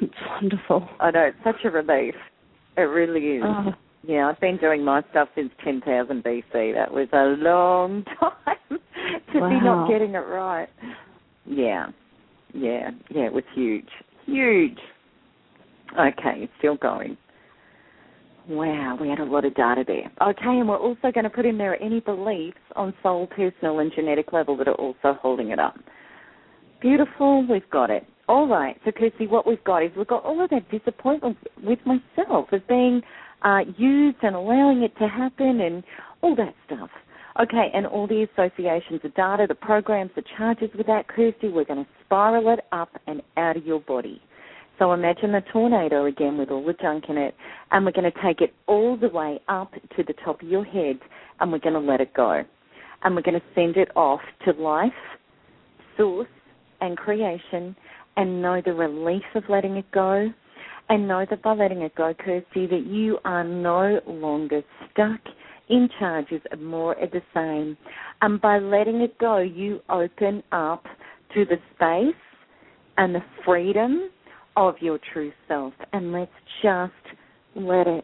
[0.02, 0.88] It's wonderful.
[1.00, 2.16] I know, it's such a relief.
[2.78, 3.44] It really is.
[3.46, 3.72] Oh,
[4.04, 6.74] Yeah, I've been doing my stuff since 10,000 BC.
[6.76, 8.80] That was a long time
[9.34, 10.70] to be not getting it right.
[11.46, 11.88] Yeah,
[12.54, 13.90] yeah, yeah, it was huge.
[14.26, 14.78] Huge.
[16.00, 17.18] Okay, it's still going.
[18.50, 20.12] Wow, we had a lot of data there.
[20.28, 23.92] Okay, and we're also going to put in there any beliefs on soul, personal, and
[23.96, 25.76] genetic level that are also holding it up.
[26.82, 28.08] Beautiful, we've got it.
[28.28, 31.78] All right, so Kirsty, what we've got is we've got all of that disappointment with
[31.86, 33.04] myself of being
[33.44, 35.84] uh, used and allowing it to happen and
[36.22, 36.90] all that stuff.
[37.40, 41.66] Okay, and all the associations, the data, the programs, the charges with that, Kirsty, we're
[41.66, 44.20] going to spiral it up and out of your body.
[44.80, 47.36] So imagine a tornado again with all the junk in it,
[47.72, 50.64] and we're going to take it all the way up to the top of your
[50.64, 50.98] head,
[51.40, 52.44] and we're going to let it go.
[53.04, 54.92] And we're going to send it off to life,
[55.98, 56.30] source,
[56.80, 57.76] and creation
[58.16, 60.30] and know the relief of letting it go.
[60.88, 65.20] And know that by letting it go, Kirsty, that you are no longer stuck
[65.70, 67.78] in charges of more of the same.
[68.22, 70.86] And by letting it go, you open up
[71.36, 72.20] to the space
[72.98, 74.10] and the freedom
[74.60, 75.74] of your true self.
[75.94, 76.32] And let's
[76.62, 76.92] just
[77.56, 78.04] let it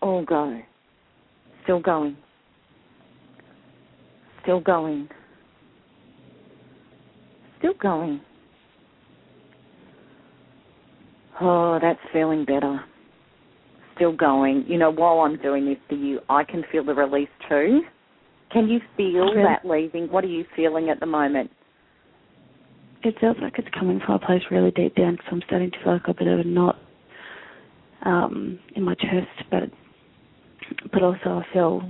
[0.00, 0.60] all go.
[1.64, 2.16] Still going.
[4.42, 5.08] Still going.
[7.58, 8.20] Still going.
[11.40, 12.80] Oh, that's feeling better.
[13.96, 14.64] Still going.
[14.68, 17.80] You know, while I'm doing this for you, I can feel the release too.
[18.52, 20.06] Can you feel that leaving?
[20.06, 21.50] What are you feeling at the moment?
[23.06, 25.76] It feels like it's coming from a place really deep down because I'm starting to
[25.84, 26.76] feel like a bit of a knot
[28.04, 29.70] um, in my chest, but
[30.92, 31.88] but also I feel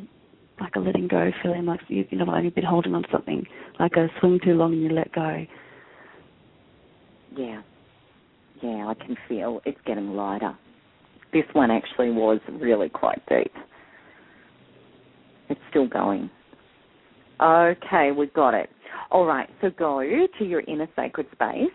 [0.61, 3.09] like a letting go, feeling like you, you know, like you've been holding on to
[3.11, 3.47] something,
[3.81, 5.47] like a swing too long and you let go.
[7.35, 7.63] Yeah,
[8.63, 10.55] yeah, I can feel it's getting lighter.
[11.33, 13.53] This one actually was really quite deep.
[15.49, 16.29] It's still going.
[17.41, 18.69] Okay, we've got it.
[19.11, 21.71] All right, so go to your inner sacred space.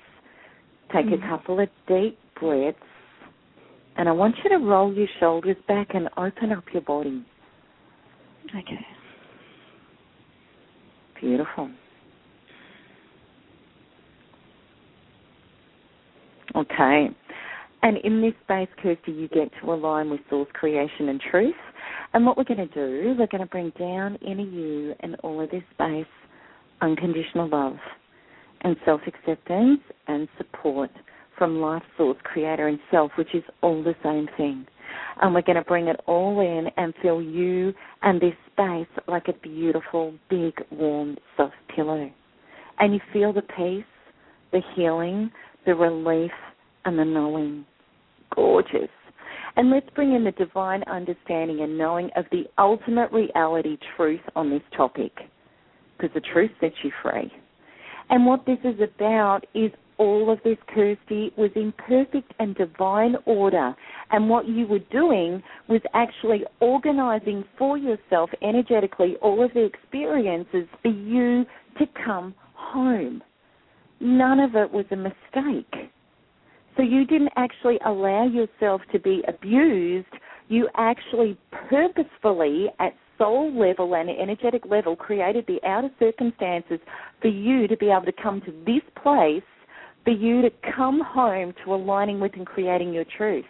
[0.94, 1.24] Take mm-hmm.
[1.24, 2.78] a couple of deep breaths.
[3.98, 7.26] And I want you to roll your shoulders back and open up your body.
[8.50, 8.86] Okay.
[11.20, 11.70] Beautiful.
[16.56, 17.10] Okay.
[17.84, 21.56] And in this space, Kirsty, you get to align with source creation and truth.
[22.14, 25.42] And what we're going to do, we're going to bring down inner you and all
[25.42, 26.06] of this space
[26.82, 27.78] unconditional love
[28.62, 30.92] and self acceptance and support
[31.38, 34.66] from life source, creator, and self, which is all the same thing.
[35.22, 39.28] And we're going to bring it all in and fill you and this space like
[39.28, 42.12] a beautiful, big, warm, soft pillow.
[42.80, 43.86] And you feel the peace,
[44.52, 45.32] the healing,
[45.66, 46.32] the relief,
[46.86, 47.66] and the knowing.
[48.36, 48.90] Gorgeous.
[49.56, 54.50] And let's bring in the divine understanding and knowing of the ultimate reality truth on
[54.50, 55.12] this topic,
[56.02, 57.32] because the truth sets you free.
[58.10, 63.16] And what this is about is all of this, Kirsty, was in perfect and divine
[63.26, 63.76] order.
[64.10, 70.68] And what you were doing was actually organizing for yourself energetically all of the experiences
[70.82, 71.46] for you
[71.78, 73.22] to come home.
[74.00, 75.92] None of it was a mistake.
[76.76, 80.08] So you didn't actually allow yourself to be abused.
[80.48, 81.38] You actually
[81.70, 86.80] purposefully, at soul level and energetic level, created the outer circumstances
[87.22, 89.44] for you to be able to come to this place,
[90.04, 93.46] for you to come home to aligning with and creating your truth.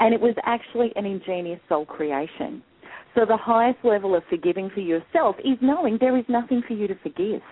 [0.00, 2.62] And it was actually an ingenious soul creation.
[3.14, 6.88] So the highest level of forgiving for yourself is knowing there is nothing for you
[6.88, 7.42] to forgive.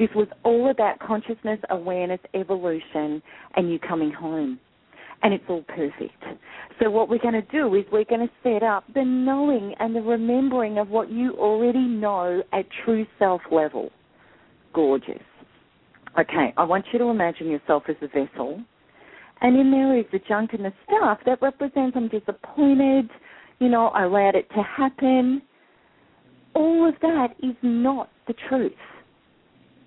[0.00, 3.22] This was all about consciousness, awareness, evolution,
[3.54, 4.58] and you coming home.
[5.24, 6.22] And it's all perfect.
[6.78, 9.96] So, what we're going to do is we're going to set up the knowing and
[9.96, 13.90] the remembering of what you already know at true self level.
[14.72, 15.22] Gorgeous.
[16.20, 18.62] Okay, I want you to imagine yourself as a vessel.
[19.40, 23.10] And in there is the junk and the stuff that represents I'm disappointed,
[23.58, 25.42] you know, I allowed it to happen.
[26.54, 28.72] All of that is not the truth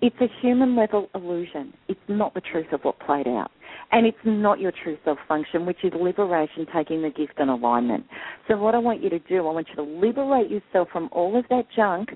[0.00, 1.72] it's a human level illusion.
[1.88, 3.50] It's not the truth of what played out.
[3.90, 8.04] And it's not your true self function, which is liberation, taking the gift and alignment.
[8.46, 11.38] So, what I want you to do, I want you to liberate yourself from all
[11.38, 12.10] of that junk,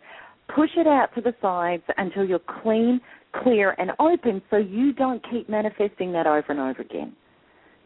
[0.55, 3.01] push it out to the sides until you're clean,
[3.43, 7.14] clear, and open so you don't keep manifesting that over and over again.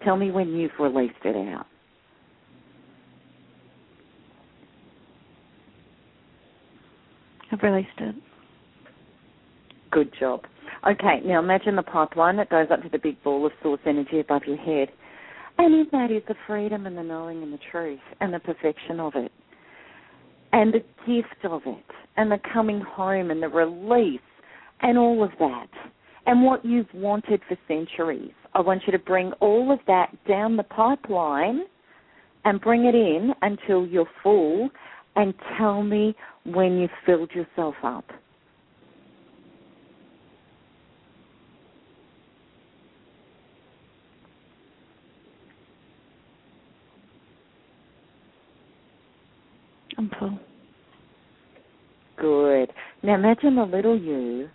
[0.04, 1.66] Tell me when you've released it out.
[7.52, 8.14] I've released it.
[9.90, 10.42] Good job.
[10.86, 14.20] Okay, now imagine the pipeline that goes up to the big ball of source energy
[14.20, 14.88] above your head.
[15.58, 19.00] And in that is the freedom and the knowing and the truth and the perfection
[19.00, 19.32] of it.
[20.52, 21.84] And the gift of it.
[22.16, 24.20] And the coming home and the release
[24.80, 25.66] and all of that.
[26.26, 28.32] And what you've wanted for centuries.
[28.54, 31.62] I want you to bring all of that down the pipeline
[32.44, 34.68] and bring it in until you're full
[35.16, 36.14] and tell me
[36.44, 38.04] when you've filled yourself up.
[49.98, 50.38] I'm full.
[52.18, 52.72] Good.
[53.02, 54.48] Now imagine the little you,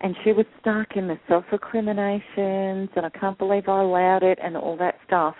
[0.00, 4.38] and she was stuck in the self recriminations, and I can't believe I allowed it,
[4.42, 5.34] and all that stuff.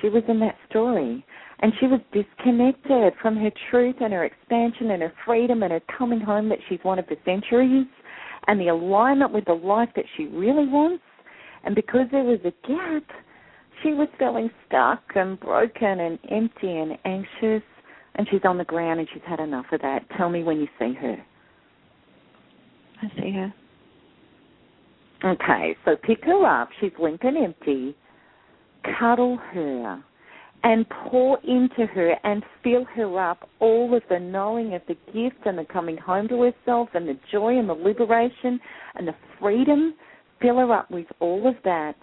[0.00, 1.24] She was in that story.
[1.60, 5.80] And she was disconnected from her truth and her expansion and her freedom and her
[5.96, 7.86] coming home that she's wanted for centuries.
[8.46, 11.02] and the alignment with the life that she really wants.
[11.64, 13.02] And because there was a gap,
[13.82, 17.62] she was feeling stuck and broken and empty and anxious.
[18.16, 20.00] And she's on the ground and she's had enough of that.
[20.16, 21.16] Tell me when you see her.
[23.02, 23.54] I see her.
[25.24, 26.70] Okay, so pick her up.
[26.80, 27.94] She's limp and empty.
[28.98, 30.02] Cuddle her
[30.62, 35.44] and pour into her and fill her up all of the knowing of the gift
[35.44, 38.58] and the coming home to herself and the joy and the liberation
[38.94, 39.94] and the freedom.
[40.40, 41.96] Fill her up with all of that.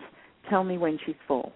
[0.50, 1.52] Tell me when she's full.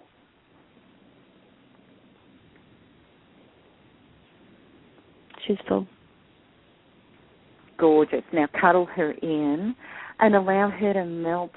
[7.78, 8.24] Gorgeous.
[8.34, 9.76] Now cuddle her in
[10.20, 11.52] and allow her to melt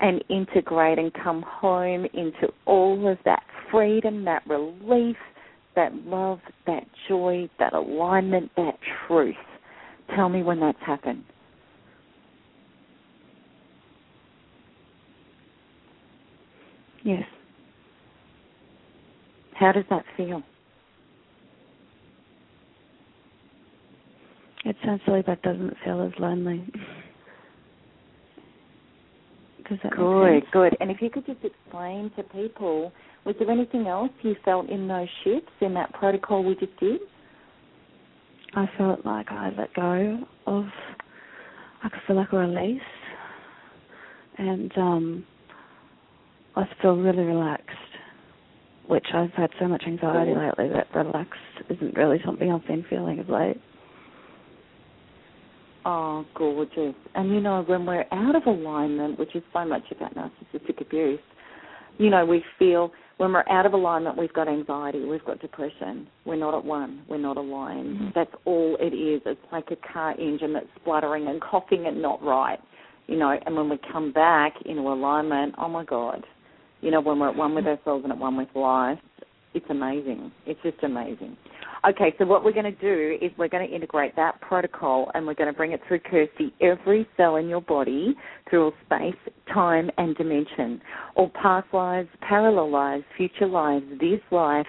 [0.00, 5.16] and integrate and come home into all of that freedom, that relief,
[5.74, 8.74] that love, that joy, that alignment, that
[9.06, 9.34] truth.
[10.14, 11.24] Tell me when that's happened.
[17.04, 17.22] Yes.
[19.54, 20.42] How does that feel?
[24.64, 26.64] It sounds silly, but doesn't feel as lonely.
[30.42, 30.76] Good, good.
[30.80, 32.92] And if you could just explain to people,
[33.24, 37.00] was there anything else you felt in those shifts in that protocol we just did?
[38.54, 40.64] I felt like I let go of.
[41.82, 42.80] I could feel like a release,
[44.38, 45.26] and um,
[46.54, 47.70] I feel really relaxed.
[48.88, 51.38] Which I've had so much anxiety lately that relaxed
[51.70, 53.60] isn't really something I've been feeling of late.
[55.84, 56.94] Oh, gorgeous.
[57.14, 61.20] And you know, when we're out of alignment, which is so much about narcissistic abuse,
[61.98, 66.08] you know, we feel when we're out of alignment, we've got anxiety, we've got depression.
[66.24, 67.96] We're not at one, we're not aligned.
[67.96, 68.08] Mm-hmm.
[68.14, 69.22] That's all it is.
[69.26, 72.58] It's like a car engine that's spluttering and coughing and not right,
[73.06, 73.38] you know.
[73.46, 76.24] And when we come back into alignment, oh my God,
[76.80, 78.98] you know, when we're at one with ourselves and at one with life,
[79.54, 80.32] it's amazing.
[80.46, 81.36] It's just amazing.
[81.84, 85.26] Okay, so what we're going to do is we're going to integrate that protocol and
[85.26, 88.14] we're going to bring it through Kirsty, every cell in your body,
[88.48, 89.16] through all space,
[89.52, 90.80] time, and dimension.
[91.16, 94.66] All past lives, parallel lives, future lives, this life,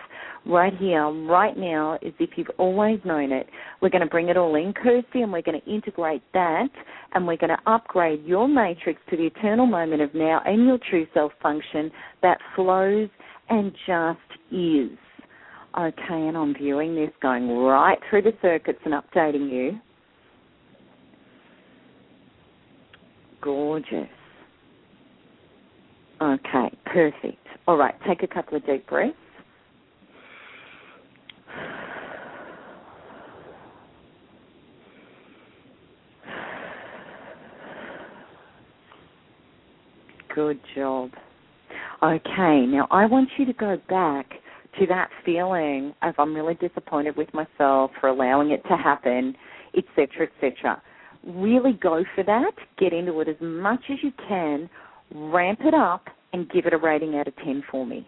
[0.48, 3.48] right here, right now, as if you've always known it.
[3.80, 6.70] We're going to bring it all in, Kirsty, and we're going to integrate that
[7.14, 10.80] and we're going to upgrade your matrix to the eternal moment of now and your
[10.90, 11.92] true self function
[12.24, 13.10] that flows
[13.52, 14.20] and just
[14.52, 14.98] is.
[15.76, 19.80] Okay, and I'm viewing this going right through the circuits and updating you.
[23.42, 24.08] Gorgeous.
[26.22, 27.48] Okay, perfect.
[27.68, 29.16] All right, take a couple of deep breaths.
[40.36, 41.12] Good job.
[42.02, 44.28] Okay, now I want you to go back
[44.80, 49.36] to that feeling of I'm really disappointed with myself for allowing it to happen,
[49.78, 50.82] etc., etc.
[51.26, 52.52] Really go for that.
[52.78, 54.70] Get into it as much as you can.
[55.14, 58.08] Ramp it up and give it a rating out of 10 for me.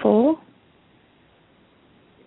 [0.00, 0.38] Four.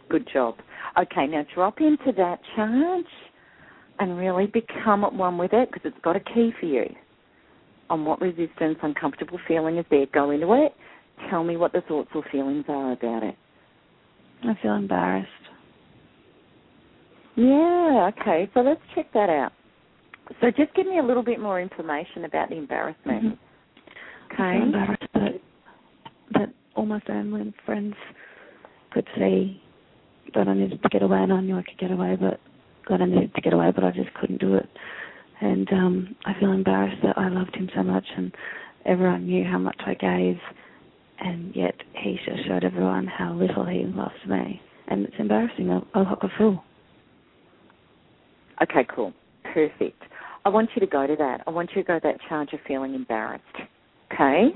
[0.09, 0.55] Good job.
[0.99, 3.05] Okay, now drop into that charge
[3.99, 6.86] and really become at one with it because it's got a key for you
[7.90, 10.06] on what resistance, uncomfortable feeling is there.
[10.14, 10.74] Go into it.
[11.30, 13.36] Tell me what the thoughts or feelings are about it.
[14.44, 15.30] I feel embarrassed.
[17.36, 18.50] Yeah, okay.
[18.54, 19.52] So let's check that out.
[20.42, 23.24] So just give me a little bit more information about the embarrassment.
[23.24, 24.34] Mm-hmm.
[24.34, 24.44] Okay.
[24.44, 25.42] I feel embarrassed that,
[26.34, 27.96] that all my family and friends
[28.92, 29.62] could see
[30.36, 32.40] that I needed to get away and I knew I could get away, but
[32.90, 34.68] that I needed to get away, but I just couldn't do it
[35.42, 38.34] and um, I feel embarrassed that I loved him so much, and
[38.86, 40.38] everyone knew how much I gave,
[41.20, 45.70] and yet he just showed everyone how little he loves me, and it's embarrassing.
[45.70, 46.64] I, I look a fool.
[48.62, 49.14] Okay, cool,
[49.54, 50.02] perfect.
[50.46, 51.42] I want you to go to that.
[51.46, 53.44] I want you to go to that charge of feeling embarrassed.
[54.12, 54.48] Okay,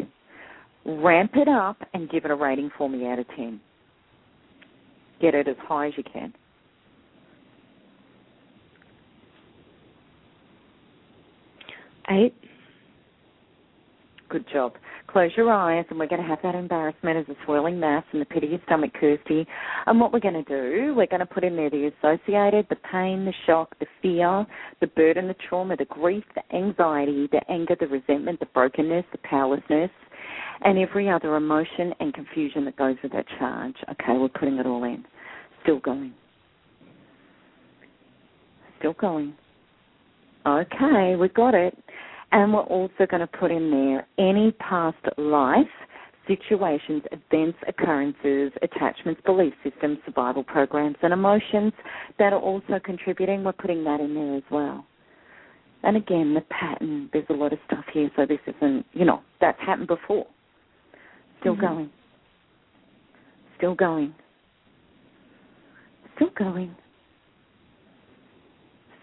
[0.85, 3.59] ramp it up and give it a rating for me out of ten.
[5.21, 6.33] Get it as high as you can.
[12.11, 12.33] Eight.
[14.29, 14.73] Good job.
[15.07, 18.19] Close your eyes, and we're going to have that embarrassment as a swirling mass in
[18.19, 19.45] the pit of your stomach, Kirsty.
[19.85, 22.77] And what we're going to do, we're going to put in there the associated, the
[22.91, 24.45] pain, the shock, the fear,
[24.79, 29.17] the burden, the trauma, the grief, the anxiety, the anger, the resentment, the brokenness, the
[29.23, 29.91] powerlessness,
[30.63, 33.75] and every other emotion and confusion that goes with that charge.
[33.89, 35.05] Okay, we're putting it all in.
[35.63, 36.13] Still going.
[38.79, 39.33] Still going.
[40.45, 41.77] Okay, we've got it.
[42.31, 45.67] And we're also going to put in there any past life
[46.27, 51.73] situations, events, occurrences, attachments, belief systems, survival programs, and emotions
[52.19, 53.43] that are also contributing.
[53.43, 54.85] We're putting that in there as well.
[55.83, 59.21] And again, the pattern, there's a lot of stuff here, so this isn't, you know,
[59.39, 60.27] that's happened before.
[61.39, 61.65] Still mm-hmm.
[61.65, 61.89] going.
[63.57, 64.13] Still going.
[66.15, 66.75] Still going.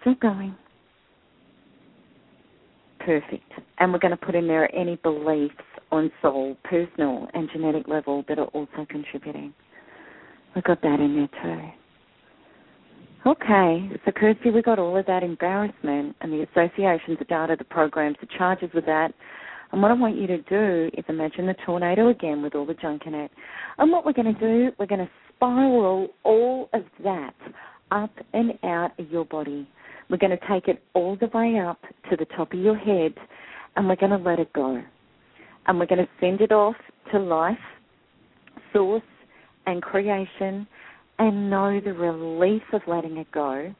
[0.01, 0.57] Still going.
[3.09, 3.51] Perfect.
[3.79, 5.55] And we're going to put in there any beliefs
[5.91, 9.55] on soul, personal, and genetic level that are also contributing.
[10.55, 11.71] We've got that in there too.
[13.31, 17.65] Okay, so Kirsty, we got all of that embarrassment and the associations, the data, the
[17.65, 19.15] programs, the charges with that.
[19.73, 22.75] And what I want you to do is imagine the tornado again with all the
[22.75, 23.31] junk in it.
[23.79, 27.33] And what we're going to do, we're going to spiral all of that
[27.91, 29.67] up and out of your body.
[30.11, 31.81] We're going to take it all the way up
[32.11, 33.15] to the top of your head
[33.77, 34.83] and we're going to let it go.
[35.67, 36.77] And we're going to send it off
[37.13, 37.59] to life,
[38.73, 39.03] source,
[39.67, 40.67] and creation
[41.19, 43.73] and know the relief of letting it go.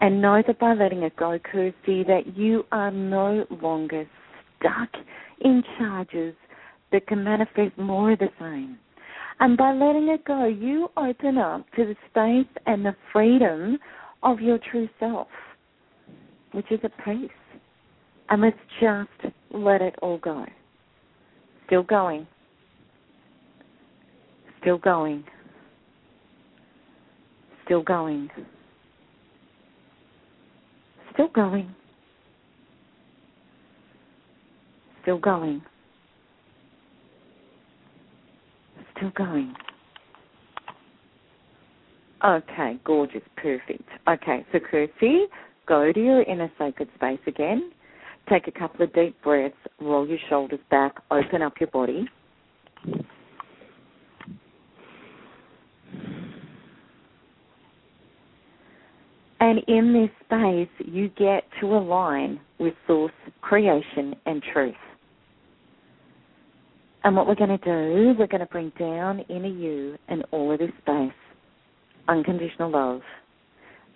[0.00, 4.04] And know that by letting it go, Kirsty, that you are no longer
[4.58, 4.88] stuck
[5.40, 6.34] in charges
[6.90, 8.78] that can manifest more of the same.
[9.40, 13.78] And by letting it go, you open up to the space and the freedom
[14.22, 15.28] of your true self,
[16.52, 17.30] which is at peace.
[18.30, 20.46] And let's just let it all go.
[21.66, 22.26] Still going.
[24.60, 25.24] Still going.
[27.64, 28.30] Still going.
[31.12, 31.74] Still going.
[35.02, 35.62] Still going.
[38.96, 39.54] Still going.
[42.24, 43.82] Okay, gorgeous, perfect.
[44.08, 45.24] Okay, so Kirsty,
[45.66, 47.70] go to your inner sacred space again.
[48.28, 52.08] Take a couple of deep breaths, roll your shoulders back, open up your body.
[59.40, 64.74] And in this space, you get to align with source, creation, and truth.
[67.02, 70.52] And what we're going to do, we're going to bring down inner you and all
[70.52, 71.12] of this space
[72.08, 73.00] unconditional love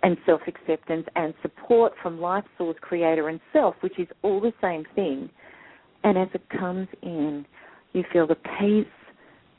[0.03, 4.53] and self acceptance and support from life source, creator, and self, which is all the
[4.61, 5.29] same thing.
[6.03, 7.45] And as it comes in,
[7.93, 8.85] you feel the peace,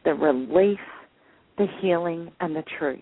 [0.05, 0.79] the relief,
[1.57, 3.01] the healing, and the truth.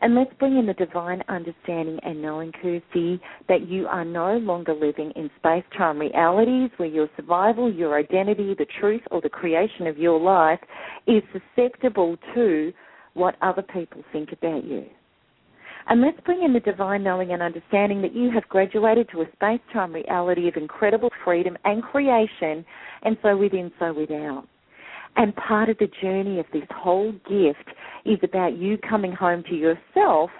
[0.00, 4.74] And let's bring in the divine understanding and knowing, Kirsty, that you are no longer
[4.74, 9.86] living in space time realities where your survival, your identity, the truth, or the creation
[9.86, 10.60] of your life
[11.06, 12.72] is susceptible to
[13.14, 14.84] what other people think about you.
[15.86, 19.26] And let's bring in the divine knowing and understanding that you have graduated to a
[19.32, 22.64] space time reality of incredible freedom and creation,
[23.02, 24.46] and so within, so without.
[25.16, 27.68] And part of the journey of this whole gift
[28.04, 30.30] is about you coming home to yourself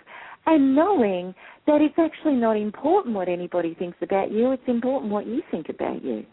[0.46, 1.34] and knowing
[1.66, 5.68] that it's actually not important what anybody thinks about you, it's important what you think
[5.68, 6.24] about you.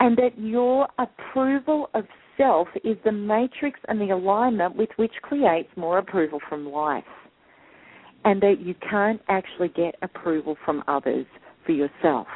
[0.00, 2.04] And that your approval of
[2.36, 7.04] self is the matrix and the alignment with which creates more approval from life.
[8.28, 11.24] And that you can't actually get approval from others
[11.64, 12.26] for yourself.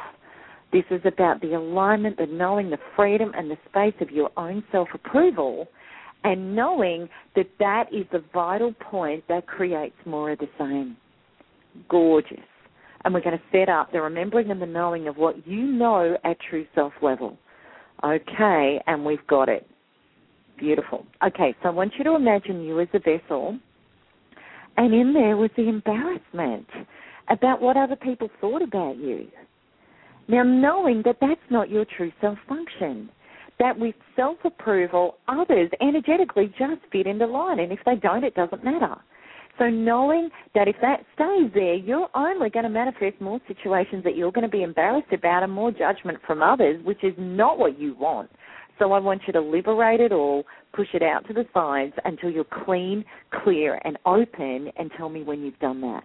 [0.71, 4.63] This is about the alignment, the knowing, the freedom, and the space of your own
[4.71, 5.67] self approval,
[6.23, 10.97] and knowing that that is the vital point that creates more of the same.
[11.89, 12.39] Gorgeous.
[13.05, 16.17] And we're going to set up the remembering and the knowing of what you know
[16.23, 17.37] at true self level.
[18.03, 19.67] Okay, and we've got it.
[20.57, 21.05] Beautiful.
[21.23, 23.59] Okay, so I want you to imagine you as a vessel,
[24.77, 26.67] and in there was the embarrassment
[27.29, 29.27] about what other people thought about you.
[30.27, 33.09] Now, knowing that that's not your true self function,
[33.59, 38.35] that with self approval, others energetically just fit into line, and if they don't, it
[38.35, 38.95] doesn't matter.
[39.59, 44.15] So, knowing that if that stays there, you're only going to manifest more situations that
[44.15, 47.79] you're going to be embarrassed about and more judgment from others, which is not what
[47.79, 48.31] you want.
[48.79, 50.43] So, I want you to liberate it all,
[50.73, 53.05] push it out to the sides until you're clean,
[53.43, 56.03] clear, and open, and tell me when you've done that.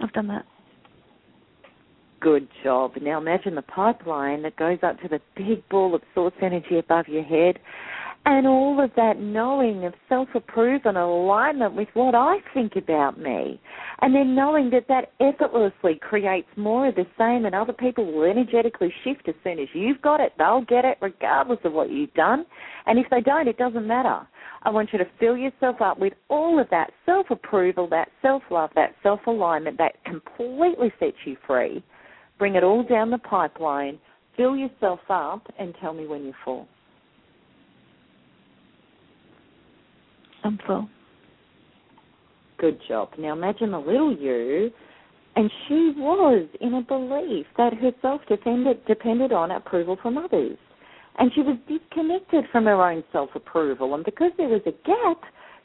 [0.00, 0.44] I've done that.
[2.20, 2.92] Good job.
[3.00, 7.08] Now imagine the pipeline that goes up to the big ball of source energy above
[7.08, 7.58] your head
[8.28, 13.60] and all of that knowing of self-approval and alignment with what I think about me.
[14.02, 18.28] And then knowing that that effortlessly creates more of the same and other people will
[18.28, 20.32] energetically shift as soon as you've got it.
[20.38, 22.44] They'll get it regardless of what you've done.
[22.86, 24.26] And if they don't, it doesn't matter.
[24.64, 28.96] I want you to fill yourself up with all of that self-approval, that self-love, that
[29.04, 31.80] self-alignment that completely sets you free.
[32.40, 34.00] Bring it all down the pipeline.
[34.36, 36.66] Fill yourself up and tell me when you fall.
[40.46, 40.88] I'm full.
[42.58, 43.10] Good job.
[43.18, 44.70] Now imagine a little you,
[45.34, 50.56] and she was in a belief that her self depended depended on approval from others,
[51.18, 53.94] and she was disconnected from her own self approval.
[53.94, 55.20] And because there was a gap,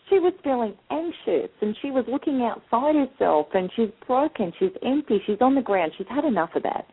[0.10, 5.22] she was feeling anxious, and she was looking outside herself, and she's broken, she's empty,
[5.28, 6.88] she's on the ground, she's had enough of that.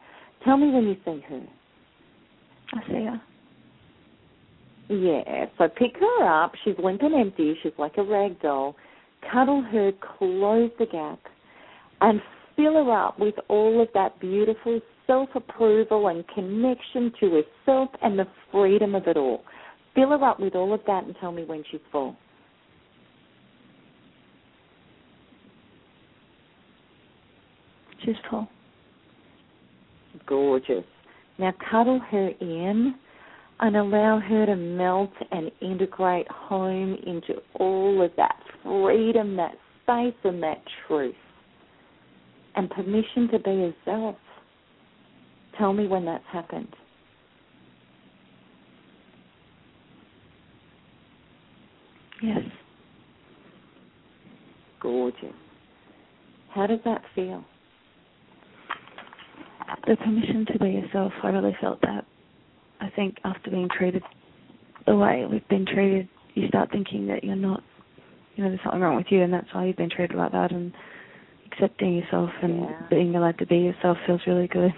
[0.44, 1.43] Tell me when you see her.
[2.74, 3.23] I see her.
[4.89, 6.52] Yeah, so pick her up.
[6.65, 7.55] She's limp and empty.
[7.62, 8.74] She's like a rag doll.
[9.31, 11.19] Cuddle her, close the gap,
[12.01, 12.20] and
[12.56, 18.19] fill her up with all of that beautiful self approval and connection to herself and
[18.19, 19.43] the freedom of it all.
[19.94, 22.16] Fill her up with all of that and tell me when she's full.
[28.05, 28.48] She's full.
[30.27, 30.85] Gorgeous.
[31.39, 32.94] Now cuddle her in
[33.61, 40.15] and allow her to melt and integrate home into all of that freedom, that space,
[40.25, 41.15] and that truth.
[42.55, 44.17] And permission to be herself.
[45.59, 46.75] Tell me when that's happened.
[52.23, 52.41] Yes.
[54.81, 55.33] Gorgeous.
[56.55, 57.45] How does that feel?
[59.87, 62.05] The permission to be yourself, I really felt that
[62.81, 64.03] I think after being treated
[64.87, 67.63] the way we've been treated, you start thinking that you're not,
[68.37, 70.53] you know, there's something wrong with you, and that's why you've been treated like that.
[70.53, 70.73] And
[71.53, 72.83] accepting yourself and yeah.
[72.91, 74.73] being allowed to be yourself feels really good.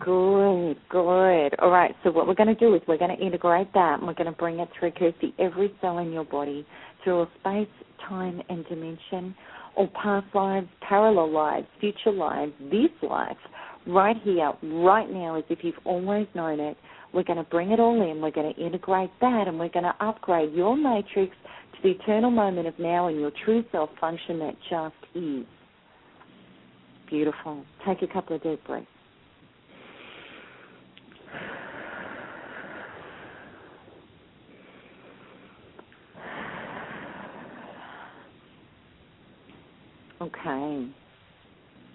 [0.00, 1.54] Good, good.
[1.60, 4.06] All right, so what we're going to do is we're going to integrate that and
[4.06, 6.66] we're going to bring it through, Kirsty, every cell in your body
[7.02, 7.68] through a space,
[8.08, 9.34] time, and dimension,
[9.76, 13.36] or past lives, parallel lives, future lives, this life,
[13.86, 16.76] right here, right now, as if you've always known it.
[17.12, 18.20] We're going to bring it all in.
[18.20, 21.34] We're going to integrate that, and we're going to upgrade your matrix
[21.74, 25.46] to the eternal moment of now and your true self function that just is.
[27.08, 27.64] Beautiful.
[27.86, 28.86] Take a couple of deep breaths.
[40.20, 40.88] Okay.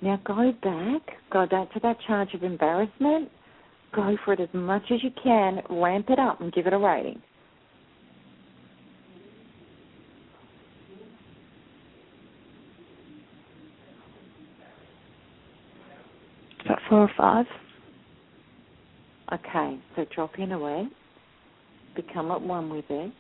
[0.02, 1.02] Now go back,
[1.32, 3.30] go back to that charge of embarrassment.
[3.94, 6.78] Go for it as much as you can, ramp it up, and give it a
[6.78, 7.22] rating.
[16.66, 17.46] About four or five.
[19.34, 20.88] Okay, so drop in away,
[21.96, 23.12] become at one with it,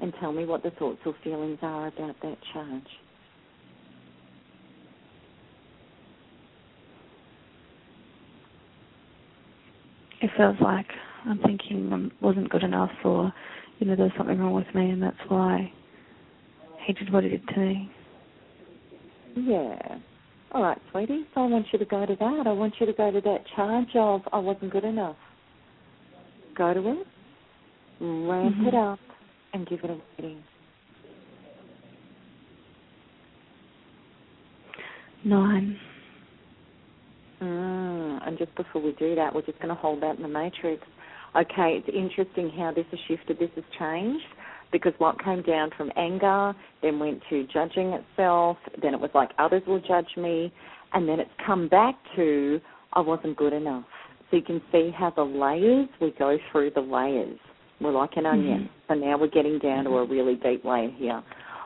[0.00, 2.82] and tell me what the thoughts or feelings are about that charge.
[10.20, 10.86] It feels like
[11.26, 13.32] I'm thinking I wasn't good enough, or
[13.78, 15.72] you know, there's something wrong with me, and that's why
[16.86, 17.90] he did what he did to me.
[19.36, 19.98] Yeah.
[20.52, 21.26] All right, sweetie.
[21.34, 22.42] So I want you to go to that.
[22.46, 25.16] I want you to go to that charge of I wasn't good enough.
[26.56, 27.06] Go to it,
[28.00, 28.66] ramp Mhm.
[28.66, 29.00] it up,
[29.52, 30.42] and give it a rating.
[35.22, 35.78] Nine.
[37.40, 37.89] Mm,
[38.24, 40.82] and just before we do that, we're just going to hold that in the matrix.
[41.36, 44.24] Okay, it's interesting how this has shifted, this has changed,
[44.72, 46.52] because what came down from anger,
[46.82, 50.52] then went to judging itself, then it was like others will judge me,
[50.92, 52.60] and then it's come back to
[52.92, 53.84] I wasn't good enough.
[54.30, 57.38] So you can see how the layers, we go through the layers.
[57.80, 58.68] We're like an onion.
[58.88, 58.92] Mm-hmm.
[58.92, 61.22] So now we're getting down to a really deep layer here.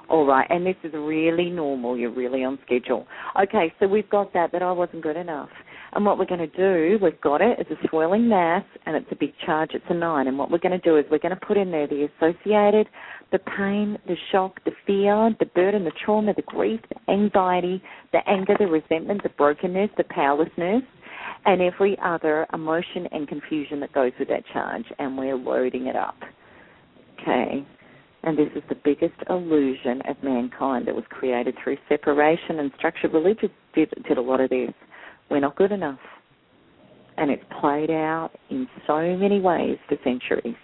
[0.09, 1.97] All right, and this is really normal.
[1.97, 3.07] You're really on schedule.
[3.43, 5.49] Okay, so we've got that, that I wasn't good enough.
[5.95, 9.07] And what we're going to do, we've got it, it's a swirling mass, and it's
[9.13, 10.27] a big charge, it's a nine.
[10.27, 12.89] And what we're going to do is we're going to put in there the associated,
[13.31, 17.81] the pain, the shock, the fear, the burden, the trauma, the grief, the anxiety,
[18.13, 20.83] the anger, the resentment, the brokenness, the powerlessness,
[21.47, 24.85] and every other emotion and confusion that goes with that charge.
[24.99, 26.17] And we're loading it up.
[27.21, 27.65] Okay.
[28.25, 33.13] And this is the biggest illusion of mankind that was created through separation and structured
[33.13, 34.73] religion did, did a lot of this.
[35.31, 35.99] We're not good enough.
[37.17, 40.57] And it's played out in so many ways for centuries.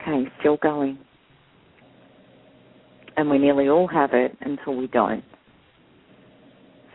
[0.00, 0.98] Okay, still going.
[3.16, 5.24] And we nearly all have it until we don't.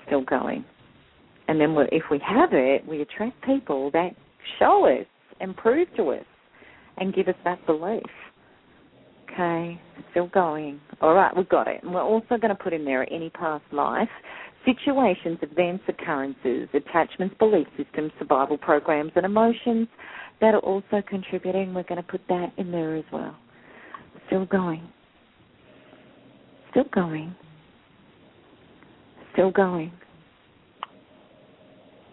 [0.05, 0.63] Still going.
[1.47, 4.11] And then if we have it, we attract people that
[4.59, 5.05] show us
[5.41, 6.25] and prove to us
[6.97, 8.03] and give us that belief.
[9.31, 9.81] Okay,
[10.11, 10.79] still going.
[11.01, 11.83] All right, we've got it.
[11.83, 14.09] And we're also going to put in there any past life,
[14.65, 19.87] situations, events, occurrences, attachments, belief systems, survival programs, and emotions
[20.41, 21.73] that are also contributing.
[21.73, 23.35] We're going to put that in there as well.
[24.27, 24.87] Still going.
[26.71, 27.35] Still going.
[29.33, 29.91] Still going.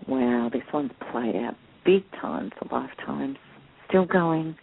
[0.09, 1.55] Wow, this one's played out
[1.85, 3.37] big time for lifetimes.
[3.89, 4.57] Still going.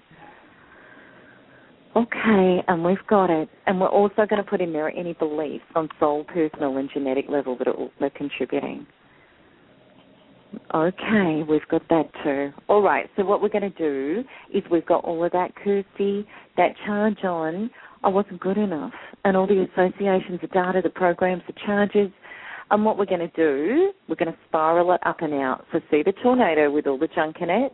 [1.95, 3.49] Okay, and we've got it.
[3.65, 7.25] And we're also going to put in there any beliefs on soul, personal, and genetic
[7.29, 8.85] level that are, contributing.
[10.73, 12.51] Okay, we've got that too.
[12.67, 14.23] All right, so what we're going to do
[14.53, 17.69] is we've got all of that, Kirsty, that charge on,
[18.03, 18.93] I wasn't good enough,
[19.25, 22.11] and all the associations, the data, the programs, the charges.
[22.69, 25.65] And what we're going to do, we're going to spiral it up and out.
[25.71, 27.73] So see the tornado with all the junk in it,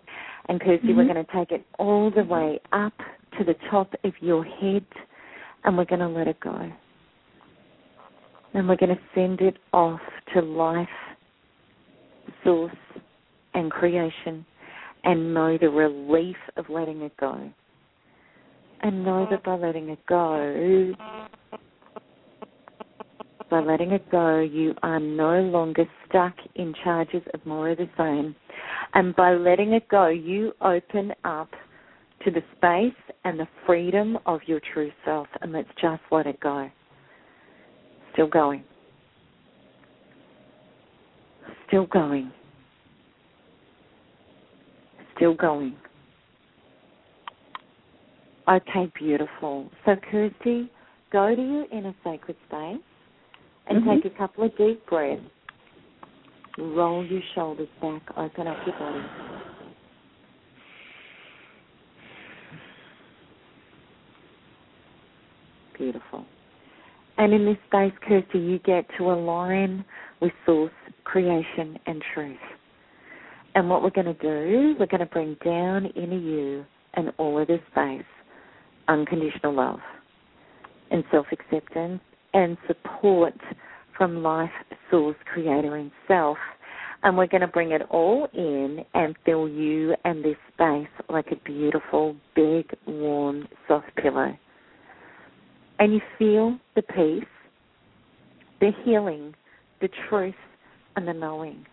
[0.50, 0.98] and Kirsty, mm-hmm.
[0.98, 2.94] we're going to take it all the way up
[3.38, 4.86] to the top of your head,
[5.64, 6.72] and we're going to let it go.
[8.54, 10.02] And we're going to send it off
[10.36, 10.88] to life
[12.44, 12.72] source
[13.56, 14.46] and creation
[15.04, 17.50] and know the relief of letting it go.
[18.82, 20.94] And know that by letting it go,
[23.54, 27.88] by letting it go, you are no longer stuck in charges of more of the
[27.96, 28.36] same.
[28.96, 31.52] And by letting it go, you open up
[32.26, 35.28] to the space and the freedom of your true self.
[35.42, 36.68] And let's just let it go.
[38.14, 38.64] Still going.
[41.68, 42.32] Still going.
[45.16, 45.76] Still going.
[48.50, 49.70] Okay, beautiful.
[49.86, 50.72] So, Kirsty,
[51.12, 52.82] go to your inner sacred space
[53.68, 54.02] and mm-hmm.
[54.02, 55.22] take a couple of deep breaths.
[56.58, 59.04] Roll your shoulders back, open up your body.
[65.78, 66.26] Beautiful.
[67.18, 69.84] And in this space, Kirsty, you get to align
[70.22, 70.72] with source,
[71.04, 72.38] creation, and truth.
[73.56, 76.66] And what we're going to do, we're going to bring down inner you
[76.96, 78.04] and all of this space
[78.88, 79.80] unconditional love
[80.92, 82.02] and self acceptance
[82.34, 83.36] and support
[83.98, 84.50] from life,
[84.90, 86.38] source, creator, and self.
[87.04, 91.28] And we're going to bring it all in and fill you and this space like
[91.32, 94.38] a beautiful, big, warm, soft pillow.
[95.80, 97.28] And you feel the peace,
[98.62, 99.34] the healing,
[99.82, 100.36] the truth,
[100.96, 101.66] and the knowing.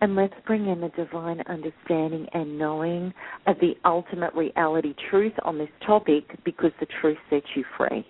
[0.00, 3.12] And let's bring in the divine understanding and knowing
[3.46, 8.06] of the ultimate reality truth on this topic because the truth sets you free.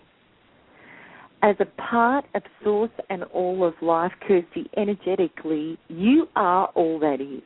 [1.42, 7.20] As a part of Source and all of life, Kirsty, energetically, you are all that
[7.20, 7.42] is.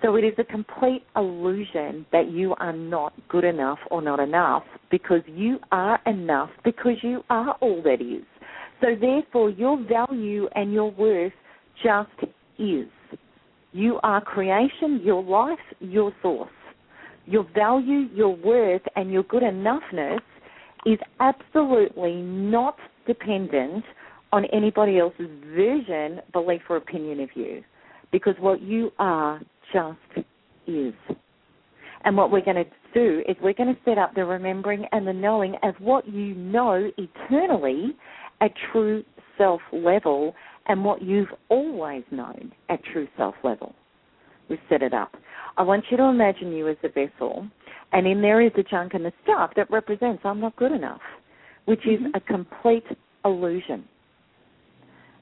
[0.00, 4.62] So it is a complete illusion that you are not good enough or not enough
[4.90, 8.24] because you are enough because you are all that is.
[8.80, 11.32] So therefore, your value and your worth
[11.82, 12.86] just is.
[13.72, 16.50] You are creation, your life, your source.
[17.26, 20.20] Your value, your worth, and your good enoughness
[20.86, 22.76] is absolutely not
[23.06, 23.84] dependent
[24.32, 27.62] on anybody else's version, belief, or opinion of you.
[28.12, 29.40] Because what you are
[29.72, 30.26] just
[30.66, 30.94] is.
[32.04, 35.06] And what we're going to do is we're going to set up the remembering and
[35.06, 37.96] the knowing as what you know eternally
[38.40, 39.04] at true
[39.36, 40.34] self level
[40.66, 43.74] and what you've always known at true self level.
[44.48, 45.12] We've set it up.
[45.56, 47.46] I want you to imagine you as a vessel,
[47.92, 51.00] and in there is the junk and the stuff that represents I'm not good enough,
[51.64, 52.14] which is mm-hmm.
[52.14, 52.84] a complete
[53.24, 53.84] illusion.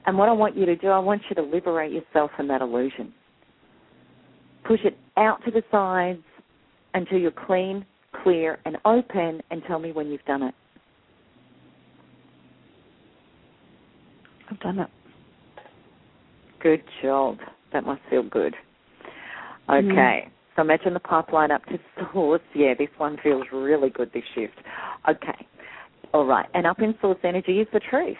[0.05, 2.61] And what I want you to do, I want you to liberate yourself from that
[2.61, 3.13] illusion.
[4.65, 6.23] Push it out to the sides
[6.93, 7.85] until you're clean,
[8.23, 10.55] clear, and open, and tell me when you've done it.
[14.49, 14.89] I've done it.
[16.61, 17.37] Good job.
[17.71, 18.55] That must feel good.
[19.69, 20.25] Okay.
[20.27, 20.31] Mm.
[20.59, 21.79] So imagine the pipeline up to
[22.11, 22.41] source.
[22.53, 24.55] Yeah, this one feels really good, this shift.
[25.09, 25.47] Okay.
[26.13, 26.47] All right.
[26.53, 28.17] And up in source energy is the truth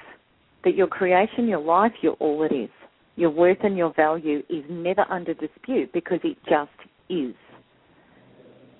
[0.63, 2.69] that your creation, your life, you're all it is.
[3.17, 6.71] Your worth and your value is never under dispute because it just
[7.09, 7.35] is.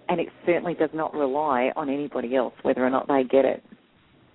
[0.07, 3.61] And it certainly does not rely on anybody else, whether or not they get it.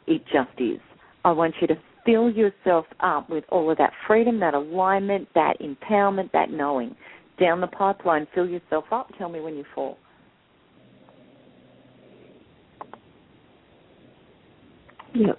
[0.07, 0.81] It just is.
[1.25, 5.55] I want you to fill yourself up with all of that freedom, that alignment, that
[5.63, 6.95] empowerment, that knowing
[7.39, 8.27] down the pipeline.
[8.35, 9.11] Fill yourself up.
[9.19, 9.99] Tell me when you fall.
[15.15, 15.39] Yep.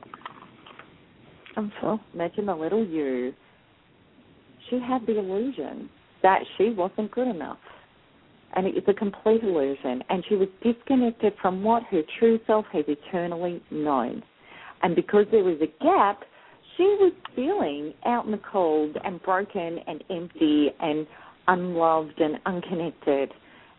[1.58, 2.00] I'm full.
[2.14, 3.34] Imagine the little you.
[4.70, 5.90] She had the illusion
[6.24, 7.60] that she wasn't good enough.
[8.56, 10.02] And it was a complete illusion.
[10.10, 14.24] And she was disconnected from what her true self has eternally known.
[14.82, 16.24] And because there was a gap,
[16.78, 21.06] she was feeling out in the cold and broken and empty and
[21.48, 23.32] unloved and unconnected.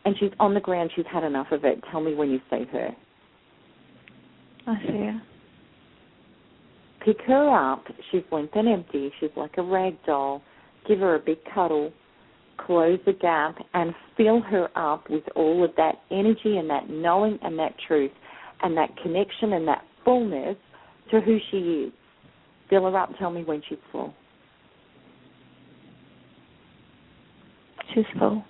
[0.04, 0.90] And she's on the ground.
[0.94, 1.82] She's had enough of it.
[1.90, 2.90] Tell me when you see her.
[4.66, 5.22] I see her.
[7.04, 7.84] Pick her up.
[8.10, 9.12] She's limp and empty.
[9.20, 10.42] She's like a rag doll.
[10.88, 11.92] Give her a big cuddle.
[12.58, 17.38] Close the gap and fill her up with all of that energy and that knowing
[17.42, 18.10] and that truth
[18.62, 20.56] and that connection and that fullness
[21.10, 21.92] to who she is.
[22.70, 23.10] Fill her up.
[23.18, 24.14] Tell me when she's full.
[27.94, 28.44] Full.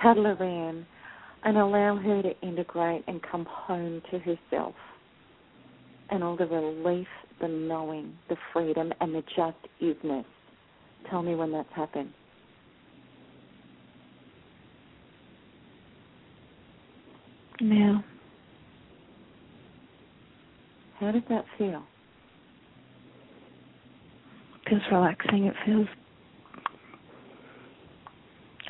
[0.00, 0.86] Cuddle in
[1.44, 4.74] and allow her to integrate and come home to herself.
[6.10, 7.06] And all the relief,
[7.40, 10.24] the knowing, the freedom, and the just isness.
[11.08, 12.12] Tell me when that's happened.
[17.60, 18.04] Now.
[20.98, 21.82] How does that feel?
[24.66, 25.44] It feels relaxing.
[25.44, 25.88] It feels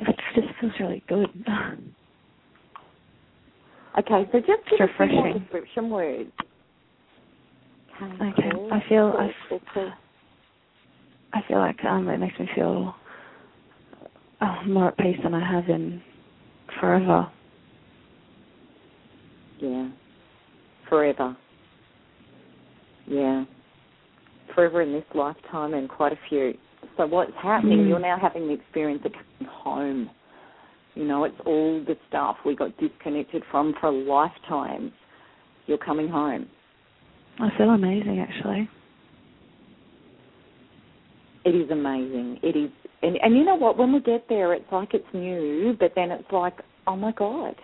[0.00, 1.28] it just feels really good.
[3.98, 6.30] Okay, so just It's give us some more description words.
[8.00, 9.92] Okay, cool, I feel- cool, I- cool, cool.
[11.32, 12.94] I feel like um it makes me feel
[14.40, 16.00] oh, more at peace than I have in
[16.80, 17.30] forever.
[19.58, 19.88] Yeah.
[20.88, 21.36] Forever.
[23.08, 23.44] Yeah.
[24.54, 26.54] Forever in this lifetime and quite a few.
[26.96, 27.88] So what's happening, Mm.
[27.88, 30.10] you're now having the experience of coming home.
[30.94, 34.92] You know, it's all the stuff we got disconnected from for lifetimes.
[35.66, 36.48] You're coming home.
[37.38, 38.68] I feel amazing actually.
[41.44, 42.38] It is amazing.
[42.42, 42.70] It is,
[43.02, 43.78] and and you know what?
[43.78, 47.54] When we get there, it's like it's new, but then it's like, oh my god,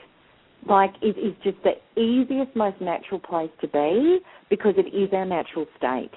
[0.68, 5.26] like it is just the easiest, most natural place to be because it is our
[5.26, 6.10] natural state.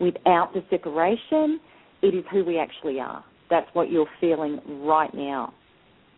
[0.00, 1.60] Without the separation,
[2.02, 3.24] it is who we actually are.
[3.50, 5.52] That's what you're feeling right now.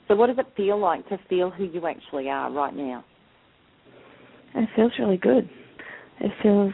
[0.08, 3.04] So, what does it feel like to feel who you actually are right now?
[4.54, 5.48] It feels really good.
[6.20, 6.72] It feels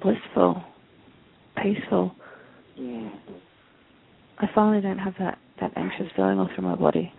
[0.00, 0.62] blissful,
[1.56, 2.12] peaceful.
[2.76, 3.10] Yeah.
[4.38, 7.12] I finally don't have that that anxious feeling all through my body.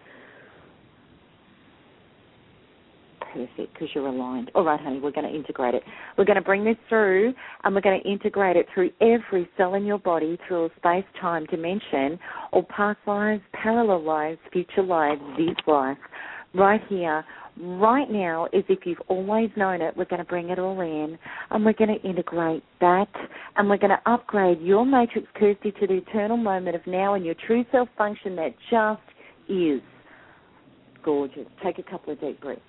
[3.33, 4.51] Perfect, because you're aligned.
[4.53, 5.81] All right, honey, we're going to integrate it.
[6.17, 7.33] We're going to bring this through,
[7.63, 11.47] and we're going to integrate it through every cell in your body, through a space-time
[11.47, 12.19] dimension,
[12.51, 15.97] or past lives, parallel lives, future lives, this life,
[16.53, 17.25] right here,
[17.57, 19.97] right now, as if you've always known it.
[19.97, 21.17] We're going to bring it all in,
[21.49, 23.09] and we're going to integrate that,
[23.55, 27.25] and we're going to upgrade your matrix, Kirsty, to the eternal moment of now and
[27.25, 29.01] your true self function that just
[29.49, 29.81] is.
[31.03, 31.47] Gorgeous.
[31.63, 32.61] Take a couple of deep breaths.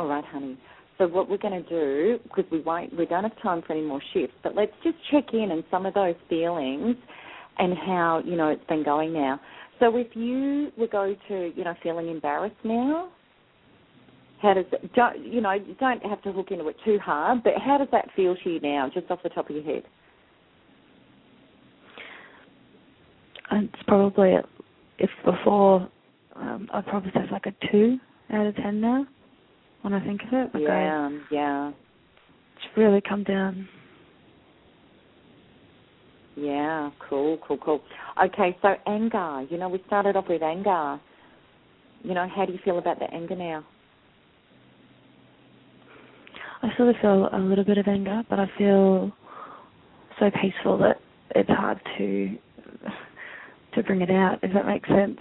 [0.00, 0.56] All right, honey.
[0.96, 3.82] So what we're going to do, because we won't, we don't have time for any
[3.82, 6.96] more shifts, but let's just check in on some of those feelings
[7.58, 9.38] and how you know it's been going now.
[9.78, 13.10] So if you were going to, you know, feeling embarrassed now,
[14.40, 14.64] how does
[14.96, 15.52] don't you know?
[15.52, 18.50] You don't have to hook into it too hard, but how does that feel to
[18.50, 19.82] you now, just off the top of your head?
[23.52, 24.32] It's probably
[24.98, 25.86] if before
[26.36, 27.98] um, I'd probably say like a two
[28.32, 29.06] out of ten now
[29.82, 30.54] when I think of it.
[30.54, 33.68] Like I, yeah, yeah, it's really come down.
[36.36, 36.90] yeah.
[37.08, 37.80] Cool, cool, cool.
[38.24, 39.46] Okay, so anger.
[39.50, 41.00] You know, we started off with anger.
[42.02, 43.64] You know, how do you feel about the anger now?
[46.62, 49.12] I sort of feel a little bit of anger, but I feel
[50.18, 50.96] so peaceful that
[51.34, 52.36] it's hard to
[53.74, 54.38] to bring it out.
[54.42, 55.18] If that makes sense.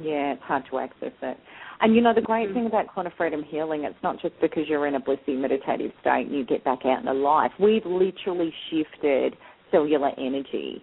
[0.00, 1.38] Yeah, it's hard to access it.
[1.80, 2.54] And you know, the great Mhm.
[2.54, 6.26] thing about quanta freedom healing, it's not just because you're in a blissy meditative state
[6.26, 7.52] and you get back out into life.
[7.58, 9.36] We've literally shifted
[9.70, 10.82] cellular energy,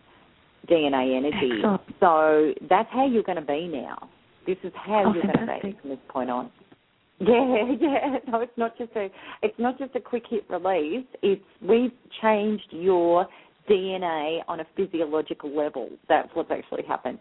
[0.68, 1.52] DNA energy.
[1.54, 1.82] Excellent.
[2.00, 4.10] So that's how you're going to be now.
[4.46, 6.52] This is how Oh, you're going to be from this point on.
[7.20, 8.20] Yeah, yeah.
[8.28, 9.10] No, it's not just a
[9.42, 11.06] it's not just a quick hit release.
[11.22, 13.26] It's we've changed your
[13.70, 15.90] DNA on a physiological level.
[16.10, 17.20] That's what's actually happened.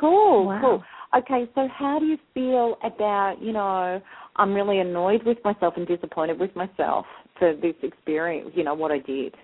[0.00, 0.60] Cool, Wow.
[0.60, 0.84] cool.
[1.14, 4.00] Okay, so how do you feel about, you know,
[4.36, 7.04] I'm really annoyed with myself and disappointed with myself
[7.38, 9.34] for this experience, you know, what I did.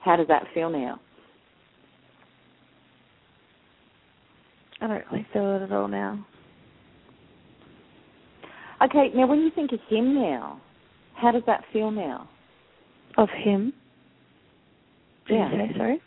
[0.00, 1.00] How does that feel now?
[4.80, 6.24] I don't really feel it at all now.
[8.82, 10.60] Okay, now when you think of him now,
[11.14, 12.28] how does that feel now?
[13.16, 13.72] Of him?
[15.26, 15.50] Did yeah.
[15.50, 16.02] you say sorry?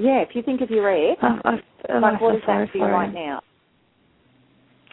[0.00, 2.72] Yeah, if you think of your ex, I, I, I like what feel sorry that
[2.72, 3.14] for right him.
[3.14, 3.42] now?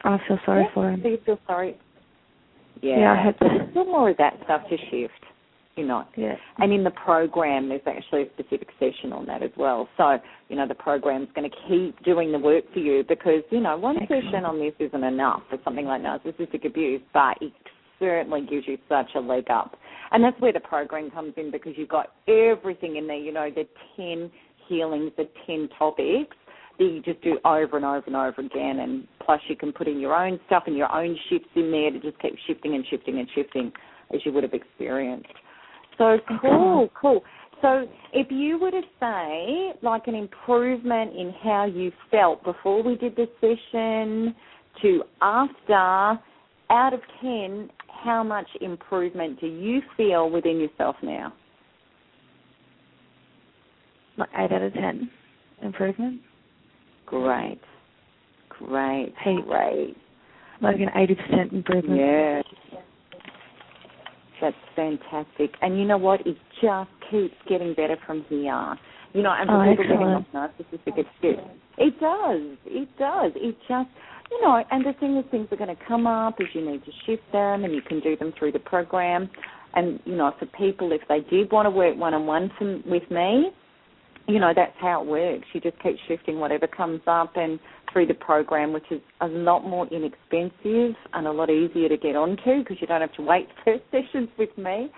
[0.03, 0.73] I feel sorry yeah.
[0.73, 0.99] for him.
[1.01, 1.77] So you feel sorry?
[2.81, 5.13] Yeah, Yeah, I had to- there's still more of that stuff to shift.
[5.77, 6.35] You know, Yeah.
[6.57, 9.87] and in the program, there's actually a specific session on that as well.
[9.95, 10.19] So,
[10.49, 13.77] you know, the program's going to keep doing the work for you because, you know,
[13.77, 14.23] one Excellent.
[14.25, 17.53] session on this isn't enough for something like narcissistic abuse, but it
[17.99, 19.77] certainly gives you such a leg up.
[20.11, 23.51] And that's where the program comes in because you've got everything in there, you know,
[23.51, 23.67] the
[23.97, 24.31] 10
[24.67, 26.35] healings, the 10 topics
[26.79, 28.79] that you just do over and over and over again.
[28.79, 31.91] And plus, you can put in your own stuff and your own shifts in there
[31.91, 33.71] to just keep shifting and shifting and shifting
[34.13, 35.27] as you would have experienced.
[35.97, 37.23] So cool, cool.
[37.61, 42.95] So if you were to say like an improvement in how you felt before we
[42.95, 44.35] did this session
[44.83, 46.21] to after,
[46.69, 47.69] out of 10,
[48.03, 51.33] how much improvement do you feel within yourself now?
[54.17, 55.09] Like 8 out of 10
[55.63, 56.21] improvement.
[57.05, 57.59] Great.
[58.49, 59.13] Great.
[59.23, 59.35] Hey.
[59.45, 59.95] Great.
[60.61, 61.99] Like an 80% improvement.
[61.99, 62.41] Yeah.
[64.41, 65.51] That's fantastic.
[65.61, 66.25] And you know what?
[66.25, 68.75] It just keeps getting better from here.
[69.13, 71.39] You know, and Oh, people getting off narcissistic abuse,
[71.77, 72.57] it does.
[72.65, 73.31] It does.
[73.35, 73.89] It just,
[74.29, 76.83] you know, and the thing is, things are going to come up as you need
[76.85, 79.29] to shift them, and you can do them through the program.
[79.73, 82.51] And you know, for people, if they did want to work one on one
[82.85, 83.51] with me,
[84.27, 85.47] you know, that's how it works.
[85.53, 87.59] You just keep shifting whatever comes up and
[87.91, 92.15] through the program, which is a lot more inexpensive and a lot easier to get
[92.15, 94.91] onto because you don't have to wait for sessions with me.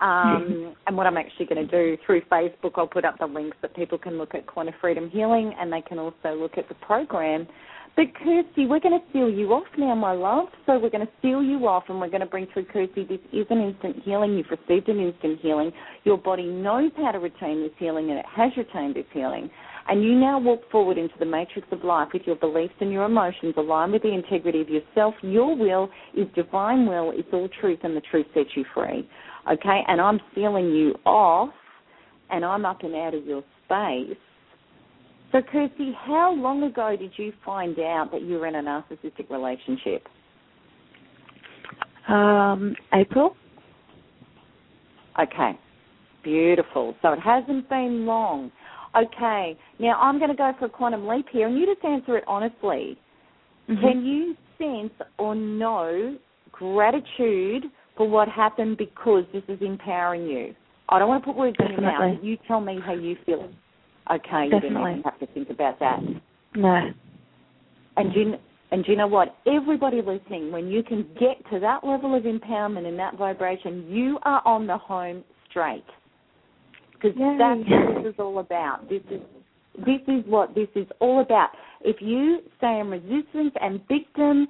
[0.00, 3.56] Um, and what I'm actually going to do through Facebook, I'll put up the links
[3.62, 6.76] that people can look at Quanta Freedom Healing and they can also look at the
[6.76, 7.46] program.
[7.96, 10.46] But Kirsty, we're going to seal you off now, my love.
[10.64, 13.04] So we're going to seal you off and we're going to bring through Kirsty.
[13.04, 14.36] This is an instant healing.
[14.36, 15.72] You've received an instant healing.
[16.04, 19.50] Your body knows how to retain this healing and it has retained this healing.
[19.88, 23.04] And you now walk forward into the matrix of life with your beliefs and your
[23.04, 25.14] emotions aligned with the integrity of yourself.
[25.22, 27.12] Your will is divine will.
[27.14, 29.08] It's all truth and the truth sets you free.
[29.50, 29.80] Okay?
[29.88, 31.50] And I'm sealing you off
[32.30, 34.16] and I'm up and out of your space.
[35.32, 39.30] So, Kirsty, how long ago did you find out that you were in a narcissistic
[39.30, 40.06] relationship?
[42.08, 43.36] Um, April?
[45.20, 45.52] Okay,
[46.24, 46.96] beautiful.
[47.02, 48.50] So it hasn't been long.
[48.96, 52.16] Okay, now I'm going to go for a quantum leap here, and you just answer
[52.16, 52.98] it honestly.
[53.68, 53.80] Mhm.
[53.80, 56.18] Can you sense or know
[56.50, 60.54] gratitude for what happened because this is empowering you?
[60.88, 61.92] I don't want to put words in your mouth.
[61.92, 62.16] Definitely.
[62.16, 63.48] but You tell me how you feel.
[64.10, 64.94] Okay, you Definitely.
[64.94, 66.00] didn't have to think about that.
[66.56, 66.90] No.
[67.96, 68.34] And you,
[68.72, 69.36] and you know what?
[69.46, 74.18] Everybody listening, when you can get to that level of empowerment and that vibration, you
[74.22, 75.84] are on the home straight.
[76.94, 78.88] Because that's what this is all about.
[78.88, 79.20] This is
[79.78, 81.50] this is what this is all about.
[81.80, 84.46] If you stay in resistance and victim,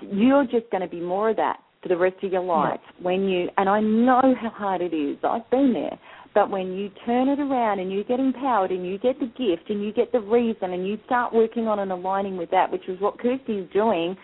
[0.00, 2.80] you're just going to be more of that for the rest of your life.
[3.00, 5.18] When you and I know how hard it is.
[5.22, 5.98] I've been there.
[6.34, 9.68] But when you turn it around and you get empowered and you get the gift
[9.68, 12.88] and you get the reason and you start working on and aligning with that, which
[12.88, 14.16] is what Kirsty is doing,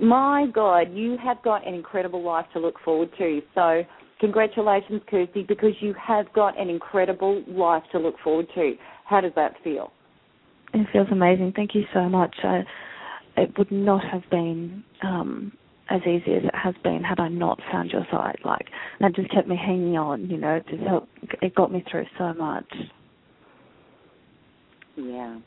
[0.00, 3.40] my God, you have got an incredible life to look forward to.
[3.54, 3.82] So
[4.20, 8.74] congratulations, Kirsty, because you have got an incredible life to look forward to.
[9.04, 9.92] How does that feel?
[10.74, 11.52] It feels amazing.
[11.56, 12.34] Thank you so much.
[12.42, 12.62] I,
[13.36, 15.52] it would not have been um,
[15.90, 18.44] as easy as it has been had I not found your site.
[18.44, 18.66] Like
[19.00, 20.28] that just kept me hanging on.
[20.28, 21.08] You know, it just helped.
[21.42, 22.70] It got me through so much.
[24.96, 25.38] Yeah.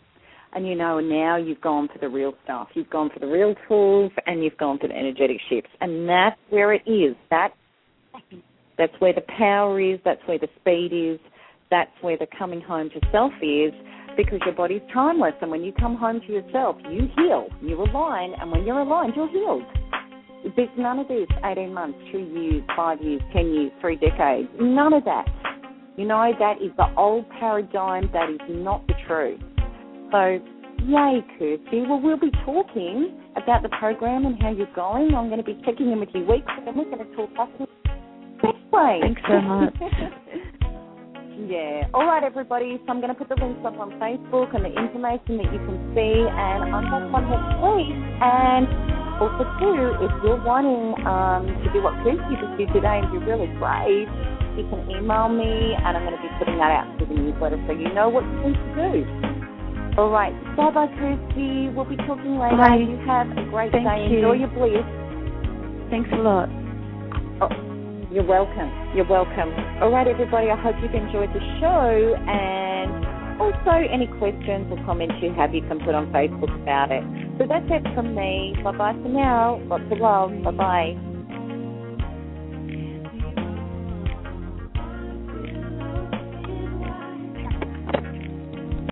[0.53, 2.69] And you know, now you've gone for the real stuff.
[2.73, 5.69] You've gone for the real tools and you've gone for the energetic shifts.
[5.80, 7.15] And that's where it is.
[7.30, 7.49] That
[8.77, 11.19] that's where the power is, that's where the speed is,
[11.69, 13.73] that's where the coming home to self is
[14.18, 18.34] because your body's timeless and when you come home to yourself, you heal, you align,
[18.39, 19.63] and when you're aligned, you're healed.
[20.55, 24.49] There's none of this 18 months, two years, five years, 10 years, three decades.
[24.59, 25.27] None of that.
[25.97, 28.09] You know, that is the old paradigm.
[28.13, 29.39] That is not the truth.
[30.11, 30.39] So,
[30.88, 31.81] yay, Kirsty.
[31.88, 35.13] Well, we'll be talking about the program and how you're going.
[35.13, 37.59] I'm going to be checking in with you weekly, and we're going to talk
[38.72, 38.99] way.
[39.01, 39.76] Thanks so much.
[41.47, 41.88] yeah.
[41.93, 42.80] All right, everybody.
[42.85, 45.59] So I'm going to put the links up on Facebook and the information that you
[45.59, 46.26] can see.
[46.27, 47.93] And I'm back on next week.
[48.22, 53.07] And also, too, if you're wanting um, to do what Kirsty just did today and
[53.14, 54.10] be really brave,
[54.57, 57.61] you can email me, and I'm going to be putting that out to the newsletter
[57.69, 59.31] so you know what you need to do.
[59.98, 60.34] All right.
[60.56, 61.69] Bye bye, Kirsty.
[61.69, 62.57] We'll be talking later.
[62.57, 62.80] Bye.
[62.80, 64.07] You have a great Thank day.
[64.10, 64.23] you.
[64.23, 64.88] Enjoy your bliss.
[65.91, 66.48] Thanks a lot.
[67.43, 67.52] Oh,
[68.10, 68.72] you're welcome.
[68.95, 69.52] You're welcome.
[69.84, 70.49] All right, everybody.
[70.49, 72.15] I hope you've enjoyed the show.
[72.15, 73.03] And
[73.40, 77.03] also, any questions or comments you have, you can put on Facebook about it.
[77.38, 78.56] So that's it from me.
[78.64, 79.62] Bye bye for now.
[79.66, 80.32] Lots of love.
[80.44, 81.11] Bye bye.